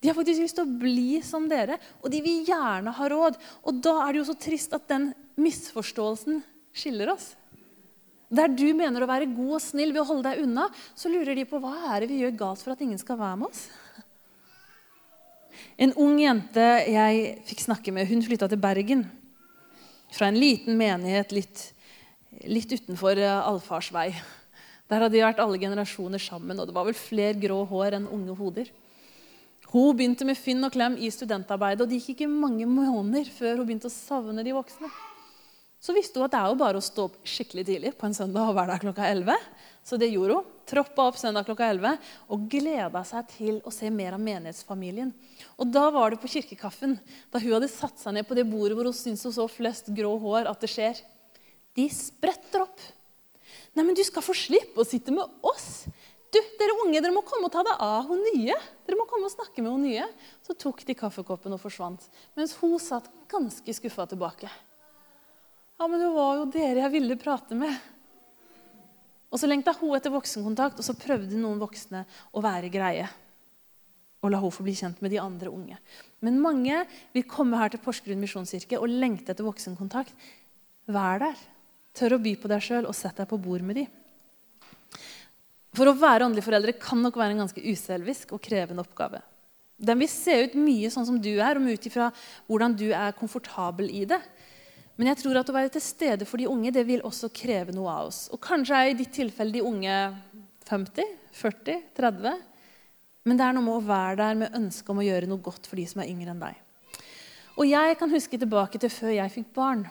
[0.00, 3.38] De har faktisk lyst til å bli som dere, og de vil gjerne ha råd.
[3.64, 6.42] Og da er det jo så trist at den misforståelsen
[6.76, 7.30] skiller oss.
[8.34, 10.66] Der du mener å være god og snill ved å holde deg unna,
[10.98, 13.40] så lurer de på hva er det vi gjør galt for at ingen skal være
[13.42, 13.66] med oss.
[15.78, 19.04] En ung jente jeg fikk snakke med, hun flytta til Bergen
[20.14, 21.62] fra en liten menighet litt,
[22.46, 24.08] litt utenfor allfars vei.
[24.90, 28.10] Der hadde de vært alle generasjoner sammen, og det var vel flere grå hår enn
[28.12, 28.70] unge hoder.
[29.72, 33.58] Hun begynte med Finn og Klem i studentarbeidet, og det gikk ikke mange måneder før
[33.58, 34.90] hun begynte å savne de voksne.
[35.84, 38.14] Så visste hun at det er jo bare å stå opp skikkelig tidlig på en
[38.16, 39.34] søndag og være der klokka 11.
[39.84, 40.46] Så det gjorde hun.
[40.64, 41.98] Troppa opp søndag klokka 11
[42.32, 45.10] og gleda seg til å se mer av menighetsfamilien.
[45.60, 46.96] Og Da var det på kirkekaffen,
[47.28, 49.92] da hun hadde satt seg ned på det bordet hvor hun syntes hun så flest
[49.92, 51.04] grå hår, at det skjer.
[51.76, 52.80] De spretter opp.
[53.76, 55.84] Nei, men du skal få slippe å sitte med oss.
[56.32, 58.56] Du, dere unge, dere må komme og ta deg av hun nye.
[58.88, 60.08] Dere må komme og snakke med hun nye.
[60.46, 64.48] Så tok de kaffekoppen og forsvant, mens hun satt ganske skuffa tilbake.
[65.84, 67.74] Ja, men det var jo dere jeg ville prate med.
[69.28, 73.04] Og så lengta hun etter voksenkontakt, og så prøvde noen voksne å være greie.
[74.24, 75.76] Og la hun få bli kjent med de andre unge.
[76.24, 76.78] Men mange
[77.12, 80.16] vil komme her til Porsgrunn misjonskirke og lengte etter voksenkontakt.
[80.88, 81.44] Vær der.
[82.00, 83.84] Tør å by på deg sjøl og sett deg på bord med de.
[85.76, 89.20] For å være åndelige foreldre kan nok være en ganske uselvisk og krevende oppgave.
[89.76, 92.08] Den vil se ut mye sånn som du er, og ut ifra
[92.48, 94.22] hvordan du er komfortabel i det.
[94.94, 97.74] Men jeg tror at å være til stede for de unge det vil også kreve
[97.74, 98.26] noe av oss.
[98.30, 99.94] Og Kanskje er i ditt tilfelle de unge
[100.68, 102.44] 50, 40, 30.
[103.24, 105.66] Men det er noe med å være der med ønske om å gjøre noe godt
[105.66, 106.60] for de som er yngre enn deg.
[107.54, 109.84] Og jeg kan huske tilbake til før jeg fikk barn,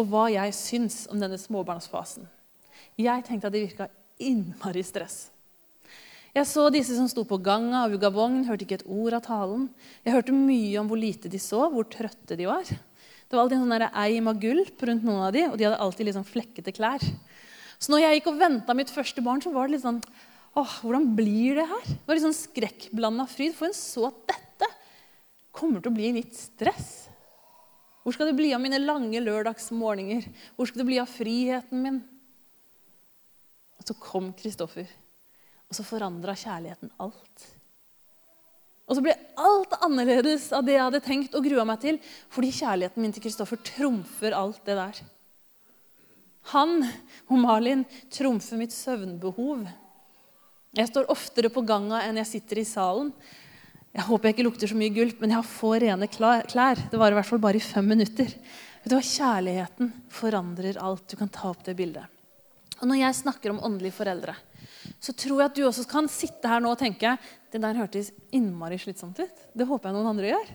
[0.00, 2.26] og hva jeg syns om denne småbarnsfasen.
[2.98, 3.88] Jeg tenkte at det virka
[4.22, 5.28] innmari stress.
[6.34, 9.22] Jeg så disse som sto på ganga og vugga vogn, hørte ikke et ord av
[9.22, 9.68] talen.
[10.02, 12.72] Jeg hørte mye om hvor lite de så, hvor trøtte de var.
[13.34, 15.78] Det var alltid en sånn eim av gulp rundt noen av de, og de hadde
[15.82, 17.02] alltid liksom flekkete klær.
[17.82, 19.98] Så når jeg gikk og venta mitt første barn, så var det litt sånn
[20.54, 21.88] åh, Hvordan blir det her?
[21.88, 24.68] Det var litt sånn skrekkblanda fryd, for en så at dette
[25.50, 26.92] kommer til å bli litt stress.
[28.06, 30.30] Hvor skal det bli av mine lange lørdagsmorgener?
[30.54, 32.00] Hvor skal det bli av friheten min?
[33.82, 34.86] Og så kom Kristoffer,
[35.66, 37.50] og så forandra kjærligheten alt.
[38.94, 41.96] Og så ble alt annerledes av det jeg hadde tenkt og grua meg til,
[42.30, 45.00] fordi kjærligheten min til Kristoffer trumfer alt det der.
[46.52, 46.76] Han
[47.26, 47.82] og Malin
[48.14, 49.64] trumfer mitt søvnbehov.
[50.78, 53.10] Jeg står oftere på ganga enn jeg sitter i salen.
[53.98, 56.86] Jeg håper jeg ikke lukter så mye gulp, men jeg har få rene klær.
[56.86, 58.30] Det varer i hvert fall bare i fem minutter.
[58.30, 59.02] Vet du hva?
[59.10, 59.90] Kjærligheten
[60.22, 61.08] forandrer alt.
[61.10, 62.06] Du kan ta opp det bildet.
[62.78, 64.38] Og Når jeg snakker om åndelige foreldre,
[65.00, 67.16] så tror jeg at du også kan sitte her nå og tenke
[67.52, 69.46] det der hørtes innmari slitsomt ut.
[69.54, 70.52] Det håper jeg noen andre gjør.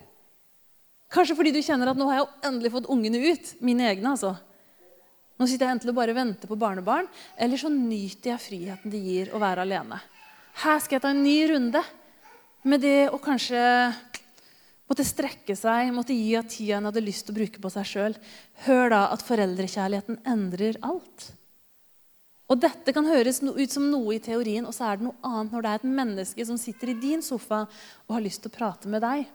[1.10, 3.54] Kanskje fordi du kjenner at nå har jeg endelig fått ungene ut.
[3.66, 4.36] Mine egne, altså.
[5.40, 7.08] Nå sitter jeg enten og bare venter på barnebarn,
[7.40, 9.96] eller så nyter jeg friheten det gir å være alene.
[10.60, 11.82] Her skal jeg ta en ny runde
[12.68, 13.60] med det å kanskje
[14.90, 17.88] måtte strekke seg, måtte gi av tida en hadde lyst til å bruke på seg
[17.88, 18.16] sjøl.
[18.66, 21.30] Hør da at foreldrekjærligheten endrer alt.
[22.50, 25.52] Og Dette kan høres ut som noe i teorien, og så er det noe annet
[25.54, 27.62] når det er et menneske som sitter i din sofa
[28.08, 29.28] og har lyst til å prate med deg.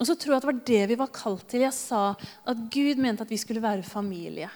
[0.00, 1.62] Og så tror jeg at det var det vi var kalt til.
[1.66, 2.02] Jeg sa
[2.48, 4.48] at Gud mente at vi skulle være familie.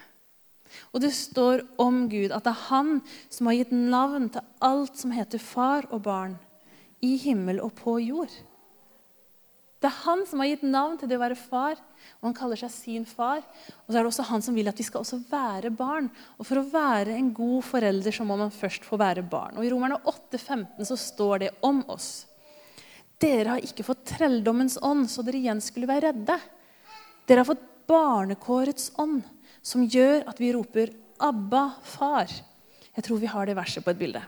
[0.90, 2.96] Og det står om Gud at det er han
[3.30, 6.34] som har gitt navn til alt som heter far og barn,
[7.04, 8.32] i himmel og på jord.
[9.84, 12.56] Det er han som har gitt navn til det å være far, og han kaller
[12.56, 13.42] seg sin far.
[13.84, 16.06] Og så er det også han som vil at vi skal også være barn.
[16.40, 19.58] Og for å være en god forelder så må man først få være barn.
[19.58, 22.24] Og I Romerne 8, 15 så står det om oss.
[23.20, 26.38] Dere har ikke fått trelldommens ånd, så dere igjen skulle være redde.
[27.28, 29.20] Dere har fått barnekårets ånd,
[29.60, 32.32] som gjør at vi roper 'Abba, far'.
[32.96, 34.24] Jeg tror vi har det verset på et bilde.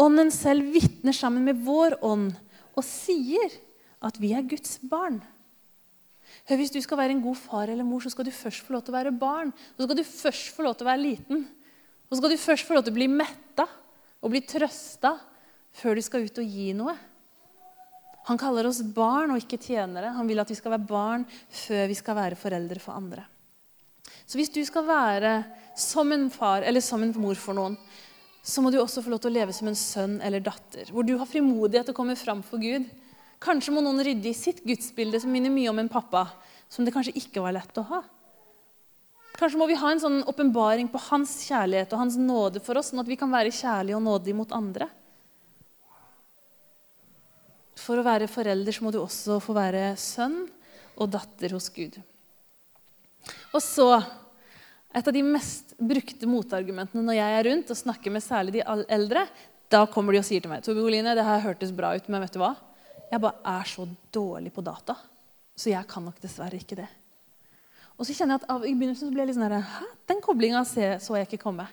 [0.00, 2.32] Ånden selv vitner sammen med vår ånd
[2.72, 3.65] og sier
[4.04, 5.20] at vi er Guds barn.
[6.46, 8.76] Hør, Hvis du skal være en god far eller mor, så skal du først få
[8.76, 9.52] lov til å være barn.
[9.76, 11.44] Så skal du først få lov til å være liten.
[12.06, 13.66] Og så skal du først få lov til å bli metta
[14.22, 15.16] og bli trøsta
[15.76, 16.96] før du skal ut og gi noe.
[18.26, 20.14] Han kaller oss barn og ikke tjenere.
[20.16, 21.26] Han vil at vi skal være barn
[21.64, 23.26] før vi skal være foreldre for andre.
[24.26, 25.32] Så hvis du skal være
[25.78, 27.76] som en far eller som en mor for noen,
[28.46, 31.06] så må du også få lov til å leve som en sønn eller datter, hvor
[31.06, 32.86] du har frimodighet til å komme fram for Gud
[33.46, 36.24] Kanskje må noen rydde i sitt gudsbilde som minner mye om en pappa,
[36.68, 38.02] som det kanskje ikke var lett å ha.
[39.36, 42.90] Kanskje må vi ha en sånn åpenbaring på hans kjærlighet og hans nåde for oss,
[42.90, 44.88] sånn at vi kan være kjærlige og nådige mot andre.
[47.76, 50.46] For å være forelder så må du også få være sønn
[50.96, 52.00] og datter hos Gud.
[53.54, 53.90] Og så
[54.96, 58.62] Et av de mest brukte motargumentene når jeg er rundt og snakker med særlig de
[58.88, 59.26] eldre,
[59.68, 62.22] da kommer de og sier til meg Tobe Oline, det her hørtes bra ut, men
[62.24, 62.54] vet du hva?
[63.10, 64.96] Jeg bare er så dårlig på data,
[65.56, 66.88] så jeg kan nok dessverre ikke det.
[67.96, 69.90] Og så kjenner jeg at av, I begynnelsen så ble jeg litt sånn her, Hæ?
[70.10, 71.66] Den koblinga så jeg ikke komme.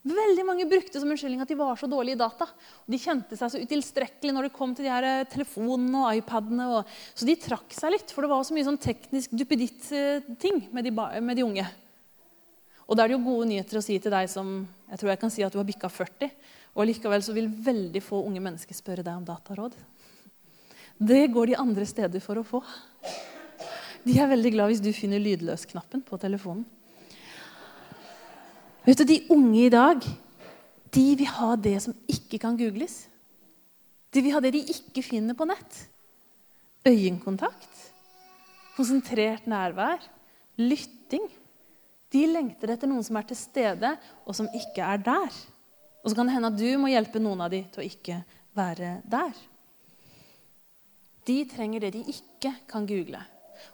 [0.00, 2.46] Veldig mange brukte som unnskyldning at de var så dårlige i data.
[2.48, 6.22] Og de kjente seg så utilstrekkelige når det kom til de her eh, telefonene og
[6.22, 6.68] iPadene.
[6.72, 10.88] Og, så de trakk seg litt, for det var så mye sånn teknisk duppeditt-ting med,
[10.96, 11.66] med, de unge.
[12.88, 15.20] Og da er det jo gode nyheter å si til deg som jeg tror jeg
[15.20, 16.32] kan si at du har bikka 40,
[16.80, 19.76] og likevel så vil veldig få unge mennesker spørre deg om dataråd.
[21.00, 22.60] Det går de andre steder for å få.
[24.04, 26.66] De er veldig glad hvis du finner lydløs-knappen på telefonen.
[28.84, 30.04] Vet du, De unge i dag
[30.90, 33.04] de vil ha det som ikke kan googles.
[34.10, 35.84] De vil ha det de ikke finner på nett.
[36.88, 37.84] Øyekontakt,
[38.74, 40.02] konsentrert nærvær,
[40.58, 41.28] lytting.
[42.10, 43.92] De lengter etter noen som er til stede,
[44.26, 45.30] og som ikke er der.
[46.02, 48.18] Og så kan det hende at du må hjelpe noen av dem til å ikke
[48.58, 49.36] være der.
[51.30, 53.20] De trenger det de ikke kan google.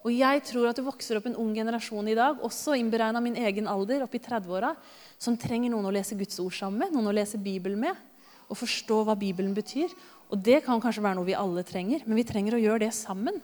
[0.04, 3.38] Og jeg tror at det vokser opp en ung generasjon i dag, også innberegna min
[3.38, 4.74] egen alder, opp i 30-åra,
[5.18, 7.98] som trenger noen å lese Guds ord sammen med, noen å lese Bibelen med,
[8.46, 9.94] og forstå hva Bibelen betyr.
[10.30, 12.92] Og det kan kanskje være noe vi alle trenger, men vi trenger å gjøre det
[12.98, 13.38] sammen.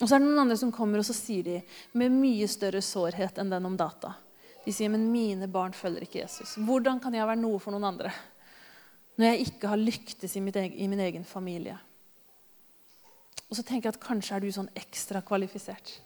[0.00, 1.58] Og så er det noen andre som kommer og så sier de,
[2.00, 4.14] med mye større sårhet enn den om data.
[4.64, 6.56] De sier men mine barn følger ikke Jesus.
[6.60, 8.12] Hvordan kan jeg være noe for noen andre
[9.18, 11.76] når jeg ikke har lyktes i, egen, i min egen familie?
[13.50, 15.96] Og så tenker jeg at kanskje er du sånn ekstra kvalifisert.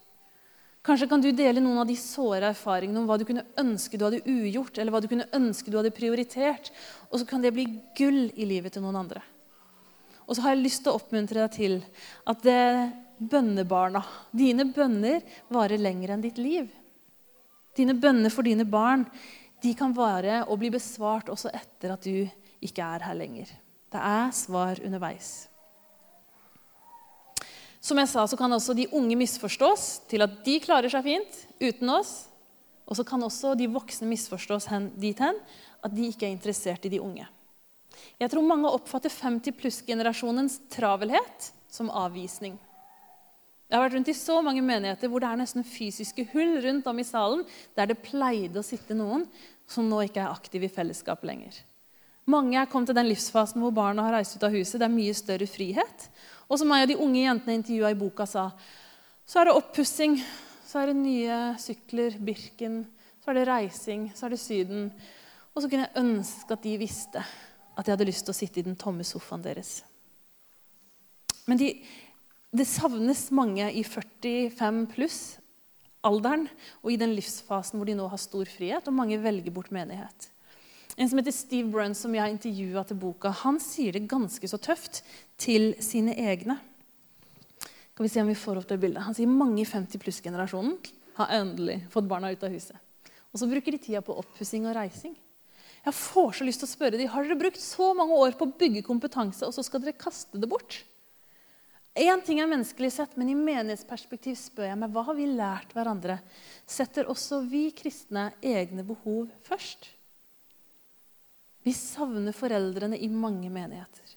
[0.85, 4.05] Kanskje kan du dele noen av de såre erfaringene om hva du kunne ønske du
[4.05, 6.69] hadde ugjort, eller hva du kunne ønske du hadde prioritert.
[7.09, 7.65] Og så kan det bli
[7.97, 9.23] gull i livet til noen andre.
[10.25, 11.79] Og så har jeg lyst til å oppmuntre deg til
[12.29, 12.61] at det,
[13.15, 14.01] bønnebarna.
[14.35, 15.21] Dine bønner
[15.53, 16.67] varer lenger enn ditt liv.
[17.75, 19.05] Dine bønner for dine barn
[19.63, 22.25] de kan vare og bli besvart også etter at du
[22.65, 23.51] ikke er her lenger.
[23.93, 25.47] Det er svar underveis.
[27.85, 31.41] Som jeg sa, så kan også de unge misforstås til at de klarer seg fint
[31.61, 32.25] uten oss.
[32.89, 35.37] Og så kan også de voksne misforstås hen, dit hen
[35.85, 37.27] at de ikke er interessert i de unge.
[38.19, 42.57] Jeg tror mange oppfatter 50 pluss-generasjonens travelhet som avvisning.
[43.65, 46.89] Jeg har vært rundt i så mange menigheter hvor det er nesten fysiske hull rundt
[46.89, 47.41] om i salen
[47.77, 49.25] der det pleide å sitte noen
[49.69, 51.57] som nå ikke er aktive i fellesskapet lenger.
[52.25, 54.79] Mange er kommet til den livsfasen hvor barna har reist ut av huset.
[54.81, 56.07] Det er mye større frihet.
[56.49, 58.47] Og som en av de unge jentene intervjua i boka sa,
[59.25, 60.17] så er det oppussing,
[60.65, 62.83] så er det nye sykler, Birken,
[63.21, 64.89] så er det reising, så er det Syden.
[65.53, 67.21] Og så kunne jeg ønske at de visste
[67.75, 69.79] at jeg hadde lyst til å sitte i den tomme sofaen deres.
[71.45, 71.71] Men de,
[72.55, 76.47] det savnes mange i 45 pluss-alderen
[76.81, 80.29] og i den livsfasen hvor de nå har stor frihet, og mange velger bort menighet.
[80.95, 84.47] En som heter Steve Brunn, som jeg har intervjua til boka, han sier det ganske
[84.47, 85.01] så tøft
[85.41, 86.55] til sine egne.
[87.91, 89.03] Skal vi se om vi får opp det bildet.
[89.03, 90.77] Han sier mange i 50 pluss-generasjonen
[91.19, 92.79] har endelig fått barna ut av huset.
[93.31, 95.15] Og så bruker de tida på oppussing og reising.
[95.85, 98.47] Jeg får så lyst til å spørre dem, Har dere brukt så mange år på
[98.47, 100.81] å bygge kompetanse, og så skal dere kaste det bort?
[101.95, 105.71] Én ting er menneskelig sett, men i menighetsperspektiv spør jeg meg hva har vi lært
[105.75, 106.17] hverandre?
[106.67, 109.94] Setter også vi kristne egne behov først?
[111.65, 114.11] Vi savner foreldrene i mange menigheter.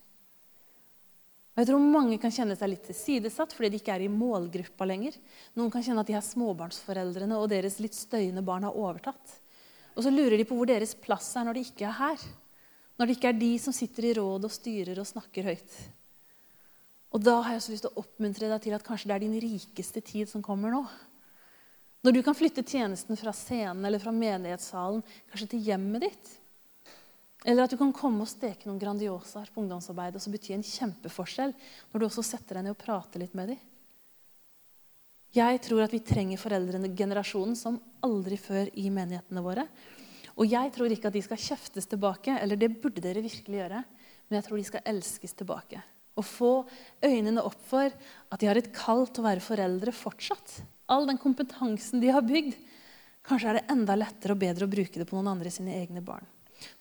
[1.59, 4.87] Og jeg tror Mange kan kjenne seg litt tilsidesatt fordi de ikke er i målgruppa
[4.87, 5.17] lenger.
[5.59, 9.33] Noen kan kjenne at de er småbarnsforeldrene og deres litt støyende barn har overtatt.
[9.97, 12.27] Og så lurer de på hvor deres plass er når de ikke er her.
[12.95, 15.79] Når det ikke er de som sitter i råd og styrer og snakker høyt.
[17.17, 19.25] Og da har jeg så lyst til å oppmuntre deg til at kanskje det er
[19.25, 20.85] din rikeste tid som kommer nå.
[22.07, 25.01] Når du kan flytte tjenesten fra scenen eller fra menighetssalen
[25.33, 26.37] kanskje til hjemmet ditt.
[27.47, 30.67] Eller at du kan komme og steke noen Grandiosaer på ungdomsarbeidet og så betyr en
[30.67, 31.53] kjempeforskjell
[31.93, 33.61] når du også setter deg ned og prater litt med dem.
[35.37, 39.67] Jeg tror at vi trenger foreldregenerasjonen som aldri før i menighetene våre.
[40.39, 43.83] Og jeg tror ikke at de skal kjeftes tilbake, eller det burde dere virkelig gjøre,
[44.29, 45.83] men jeg tror de skal elskes tilbake.
[46.19, 46.53] Og få
[47.05, 50.61] øynene opp for at de har et kall til å være foreldre fortsatt.
[50.89, 52.57] All den kompetansen de har bygd.
[53.29, 56.01] Kanskje er det enda lettere og bedre å bruke det på noen andre sine egne
[56.03, 56.25] barn.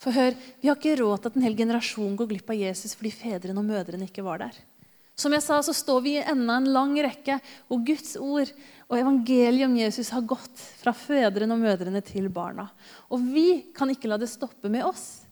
[0.02, 2.96] For hør, Vi har ikke råd til at en hel generasjon går glipp av Jesus
[2.98, 4.58] fordi fedrene og mødrene ikke var der.
[5.18, 8.52] Som jeg sa, så står vi i enda en lang rekke hvor Guds ord
[8.86, 12.68] og evangeliet om Jesus har gått fra fedrene og mødrene til barna.
[13.10, 15.26] Og vi kan ikke la det stoppe med oss.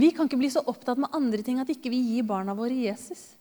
[0.00, 2.72] Vi kan ikke bli så opptatt med andre ting at ikke vi gir barna våre
[2.72, 3.34] Jesus.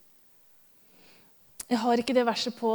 [1.72, 2.74] Jeg har ikke det verset på,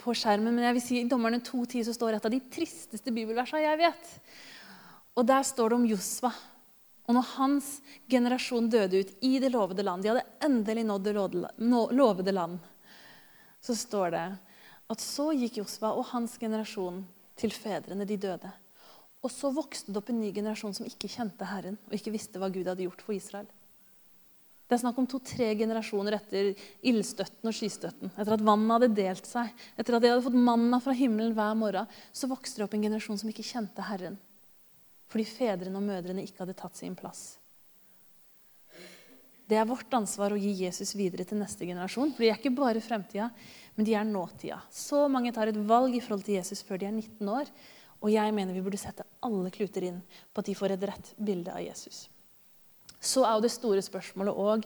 [0.00, 3.12] på skjermen, men jeg vil si i Dommerne 2.10 så står et av de tristeste
[3.12, 4.16] bibelversene jeg vet.
[5.20, 6.32] Og Der står det om Josva.
[7.12, 7.66] Og når hans
[8.08, 11.12] generasjon døde ut i det lovede land, de hadde endelig nådd det
[11.92, 12.54] lovede land,
[13.60, 14.22] så står det
[14.94, 17.02] at så gikk Josva og hans generasjon
[17.36, 18.48] til fedrene, de døde.
[19.20, 22.40] Og så vokste det opp en ny generasjon som ikke kjente Herren og ikke visste
[22.40, 23.52] hva Gud hadde gjort for Israel.
[24.64, 28.16] Det er snakk om to-tre generasjoner etter ildstøtten og skystøtten.
[28.16, 31.52] Etter at vannet hadde delt seg, etter at de hadde fått manna fra himmelen hver
[31.60, 34.16] morgen, så vokste det opp en generasjon som ikke kjente Herren.
[35.12, 37.34] Fordi fedrene og mødrene ikke hadde tatt sin plass.
[39.48, 42.14] Det er vårt ansvar å gi Jesus videre til neste generasjon.
[42.14, 43.28] For de er ikke bare fremtida,
[43.76, 44.62] men de er nåtida.
[44.72, 47.50] Så mange tar et valg i forhold til Jesus før de er 19 år.
[48.00, 50.00] Og jeg mener vi burde sette alle kluter inn
[50.32, 52.06] på at de får et rett bilde av Jesus.
[53.02, 54.64] Så er jo det store spørsmålet òg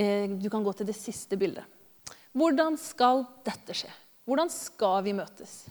[0.00, 1.64] eh, Du kan gå til det siste bildet.
[2.34, 3.90] Hvordan skal dette skje?
[4.26, 5.62] Hvordan skal vi møtes?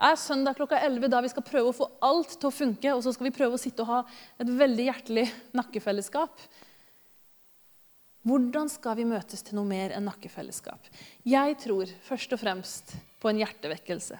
[0.00, 3.02] Er søndag klokka 11 da vi skal prøve å få alt til å funke, og
[3.04, 3.98] så skal vi prøve å sitte og ha
[4.40, 5.26] et veldig hjertelig
[5.58, 6.46] nakkefellesskap?
[8.24, 10.88] Hvordan skal vi møtes til noe mer enn nakkefellesskap?
[11.28, 14.16] Jeg tror først og fremst på en hjertevekkelse.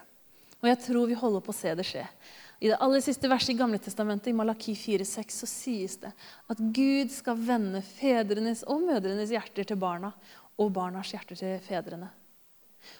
[0.61, 2.05] Og jeg tror vi holder på å se det skje.
[2.61, 6.61] I det aller siste verset i Gamle Testamentet, i Malaki 4,6, så sies det at
[6.61, 10.13] Gud skal vende fedrenes og mødrenes hjerter til barna
[10.61, 12.11] og barnas hjerter til fedrene.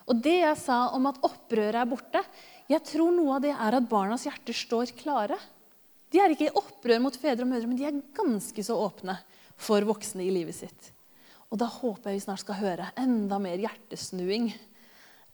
[0.10, 2.22] Og det jeg sa om at opprøret er borte,
[2.72, 5.38] jeg tror noe av det er at barnas hjerter står klare.
[6.12, 9.18] De er ikke i opprør mot fedre og mødre, men de er ganske så åpne
[9.62, 10.92] for voksne i livet sitt.
[11.52, 14.52] Og da håper jeg vi snart skal høre enda mer hjertesnuing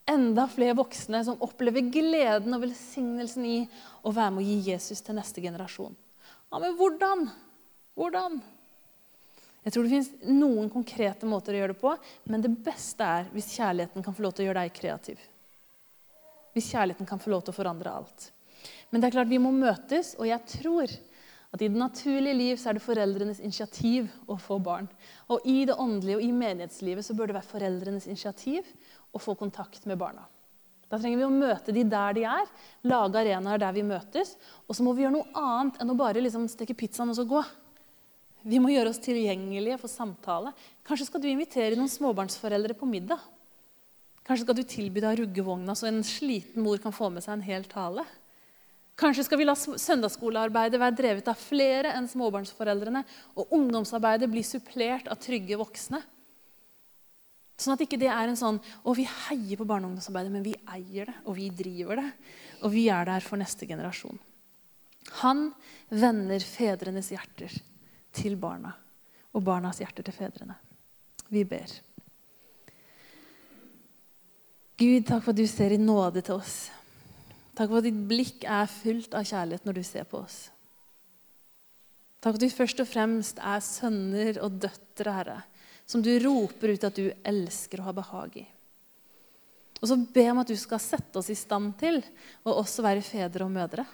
[0.07, 3.57] enda flere voksne som opplever gleden og velsignelsen i
[4.07, 5.95] å være med å gi Jesus til neste generasjon.
[6.51, 7.27] Ja, Men hvordan?
[7.97, 8.39] Hvordan?
[9.65, 11.91] Jeg tror det fins noen konkrete måter å gjøre det på,
[12.31, 15.19] men det beste er hvis kjærligheten kan få lov til å gjøre deg kreativ.
[16.55, 18.31] Hvis kjærligheten kan få lov til å forandre alt.
[18.91, 20.93] Men det er klart vi må møtes, og jeg tror
[21.53, 24.87] at i det naturlige liv så er det foreldrenes initiativ å få barn.
[25.31, 28.67] Og i det åndelige og i menighetslivet så bør det være foreldrenes initiativ
[29.15, 30.25] å få kontakt med barna.
[30.87, 32.51] Da trenger vi å møte de der de er,
[32.87, 34.35] lage arenaer der vi møtes.
[34.67, 37.25] Og så må vi gjøre noe annet enn å bare liksom steke pizzaen og så
[37.27, 37.41] gå.
[38.47, 40.53] Vi må gjøre oss tilgjengelige for samtale.
[40.87, 43.19] Kanskje skal du invitere noen småbarnsforeldre på middag.
[44.27, 47.45] Kanskje skal du tilby deg ruggevogna, så en sliten mor kan få med seg en
[47.47, 48.03] hel tale.
[48.97, 53.03] Kanskje skal vi la søndagsskolearbeidet være drevet av flere enn småbarnsforeldrene,
[53.37, 56.01] og ungdomsarbeidet bli supplert av trygge voksne.
[57.57, 60.45] Sånn at ikke det er en sånn Å, vi heier på barne- og ungdomsarbeidet, men
[60.45, 62.09] vi eier det, og vi driver det.
[62.65, 64.19] Og vi er der for neste generasjon.
[65.23, 65.47] Han
[65.89, 67.53] vender fedrenes hjerter
[68.17, 68.75] til barna,
[69.31, 70.57] og barnas hjerter til fedrene.
[71.31, 71.71] Vi ber.
[74.77, 76.67] Gud, takk for at du ser i nåde til oss.
[77.57, 80.35] Takk for at ditt blikk er fullt av kjærlighet når du ser på oss.
[82.21, 85.39] Takk for at du først og fremst er sønner og døtre, Herre,
[85.89, 88.45] som du roper ut at du elsker og har behag i.
[89.81, 91.97] Og så ber jeg om at du skal sette oss i stand til
[92.45, 93.85] å også være fedre og mødre.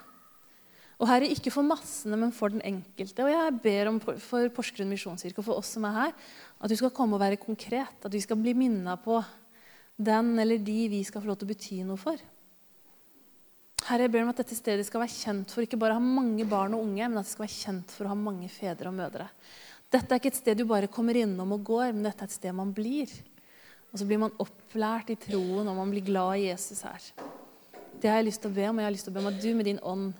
[0.99, 3.23] Og Herre, ikke for massene, men for den enkelte.
[3.23, 6.13] Og jeg ber om for Porsgrunn misjonskirke og for oss som er her,
[6.59, 7.97] at du skal komme og være konkret.
[8.03, 9.17] At vi skal bli minna på
[9.97, 12.21] den eller de vi skal få lov til å bety noe for.
[13.83, 16.03] Herre, jeg ber om at dette stedet skal være kjent for ikke bare å ha
[16.03, 18.89] mange barn og unge, men at det skal være kjent for å ha mange fedre
[18.89, 19.27] og mødre.
[19.91, 22.35] Dette er ikke et sted du bare kommer innom og går, men dette er et
[22.37, 23.11] sted man blir.
[23.91, 27.09] Og så blir man opplært i troen, og man blir glad i Jesus her.
[27.99, 29.23] Det har jeg lyst til å be om, og jeg har lyst til å be
[29.25, 30.13] om at du med din ånd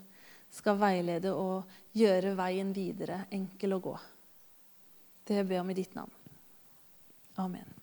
[0.53, 3.95] skal veilede og gjøre veien videre enkel å gå.
[5.23, 6.13] Det ber jeg om i ditt navn.
[7.41, 7.82] Amen.